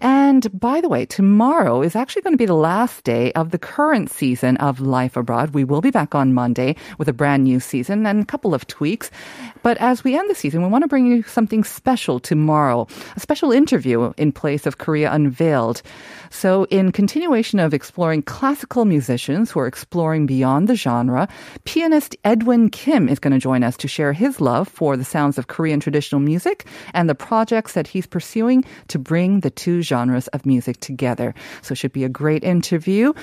And 0.00 0.48
by 0.58 0.80
the 0.80 0.88
way, 0.88 1.04
tomorrow 1.04 1.82
is 1.82 1.94
actually 1.94 2.22
going 2.22 2.34
to 2.34 2.38
be 2.38 2.46
the 2.46 2.54
last 2.54 3.04
day 3.04 3.32
of 3.32 3.50
the 3.50 3.58
current 3.58 4.10
season 4.10 4.56
of 4.56 4.80
Life 4.80 5.16
Abroad. 5.16 5.54
We 5.54 5.64
will 5.64 5.80
be 5.80 5.90
back 5.90 6.14
on 6.14 6.32
Monday 6.32 6.57
with 6.97 7.07
a 7.07 7.13
brand 7.13 7.43
new 7.43 7.59
season 7.59 8.05
and 8.05 8.21
a 8.21 8.25
couple 8.25 8.53
of 8.53 8.67
tweaks. 8.67 9.11
But 9.63 9.77
as 9.77 10.03
we 10.03 10.17
end 10.17 10.29
the 10.29 10.35
season, 10.35 10.61
we 10.61 10.69
want 10.69 10.83
to 10.83 10.87
bring 10.87 11.05
you 11.05 11.23
something 11.23 11.63
special 11.63 12.19
tomorrow, 12.19 12.87
a 13.15 13.19
special 13.19 13.51
interview 13.51 14.13
in 14.17 14.31
place 14.31 14.65
of 14.65 14.77
Korea 14.77 15.11
Unveiled. 15.11 15.81
So 16.29 16.65
in 16.69 16.91
continuation 16.91 17.59
of 17.59 17.73
exploring 17.73 18.21
classical 18.23 18.85
musicians 18.85 19.51
who 19.51 19.59
are 19.59 19.67
exploring 19.67 20.25
beyond 20.25 20.67
the 20.67 20.75
genre, 20.75 21.27
pianist 21.63 22.15
Edwin 22.23 22.69
Kim 22.69 23.09
is 23.09 23.19
going 23.19 23.33
to 23.33 23.39
join 23.39 23.63
us 23.63 23.77
to 23.77 23.87
share 23.87 24.13
his 24.13 24.39
love 24.39 24.67
for 24.67 24.95
the 24.95 25.05
sounds 25.05 25.37
of 25.37 25.47
Korean 25.47 25.79
traditional 25.79 26.21
music 26.21 26.67
and 26.93 27.09
the 27.09 27.15
projects 27.15 27.73
that 27.73 27.87
he's 27.87 28.05
pursuing 28.05 28.63
to 28.89 28.99
bring 28.99 29.39
the 29.41 29.49
two 29.49 29.81
genres 29.81 30.27
of 30.29 30.45
music 30.45 30.79
together. 30.79 31.33
So 31.61 31.73
it 31.73 31.77
should 31.77 31.93
be 31.93 32.03
a 32.03 32.09
great 32.09 32.43
interview. 32.43 33.13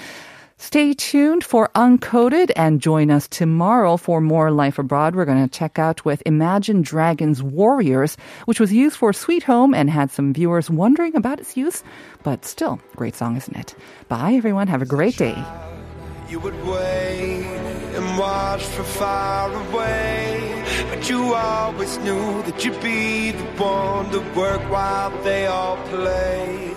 Stay 0.59 0.95
tuned 0.95 1.45
for 1.45 1.69
Uncoded 1.75 2.51
and 2.57 2.81
join 2.81 3.11
us 3.11 3.29
tomorrow 3.29 3.99
for 3.99 4.23
more 4.23 4.51
Life 4.51 4.79
Abroad. 4.79 5.14
We're 5.14 5.27
going 5.27 5.47
to 5.47 5.59
check 5.59 5.79
out 5.79 6.03
with 6.07 6.23
Imagine 6.25 6.81
Dragons 6.81 7.42
Warriors, 7.42 8.16
which 8.47 8.59
was 8.59 8.73
used 8.73 8.97
for 8.97 9.12
Sweet 9.12 9.42
Home 9.42 9.75
and 9.75 9.90
had 9.90 10.11
some 10.11 10.33
viewers 10.33 10.71
wondering 10.71 11.14
about 11.14 11.40
its 11.40 11.59
use. 11.59 11.85
But 12.23 12.47
still, 12.47 12.81
great 12.97 13.14
song, 13.14 13.37
isn't 13.37 13.55
it? 13.55 13.75
Bye, 14.09 14.33
everyone. 14.33 14.66
Have 14.69 14.81
a 14.81 14.87
great 14.87 15.19
day. 15.19 15.37
You 16.31 16.40
would 16.40 16.57
wait 16.64 17.45
and 17.95 18.19
watch 18.19 18.62
from 18.62 18.87
far 18.87 19.53
away. 19.53 20.64
But 20.88 21.09
you 21.11 21.35
always 21.35 21.99
knew 21.99 22.42
that 22.45 22.64
you'd 22.64 22.81
be 22.83 23.33
the 23.33 23.45
one 23.62 24.11
to 24.11 24.21
work 24.35 24.62
while 24.71 25.11
they 25.23 25.47
all 25.47 25.77
play. 25.88 26.75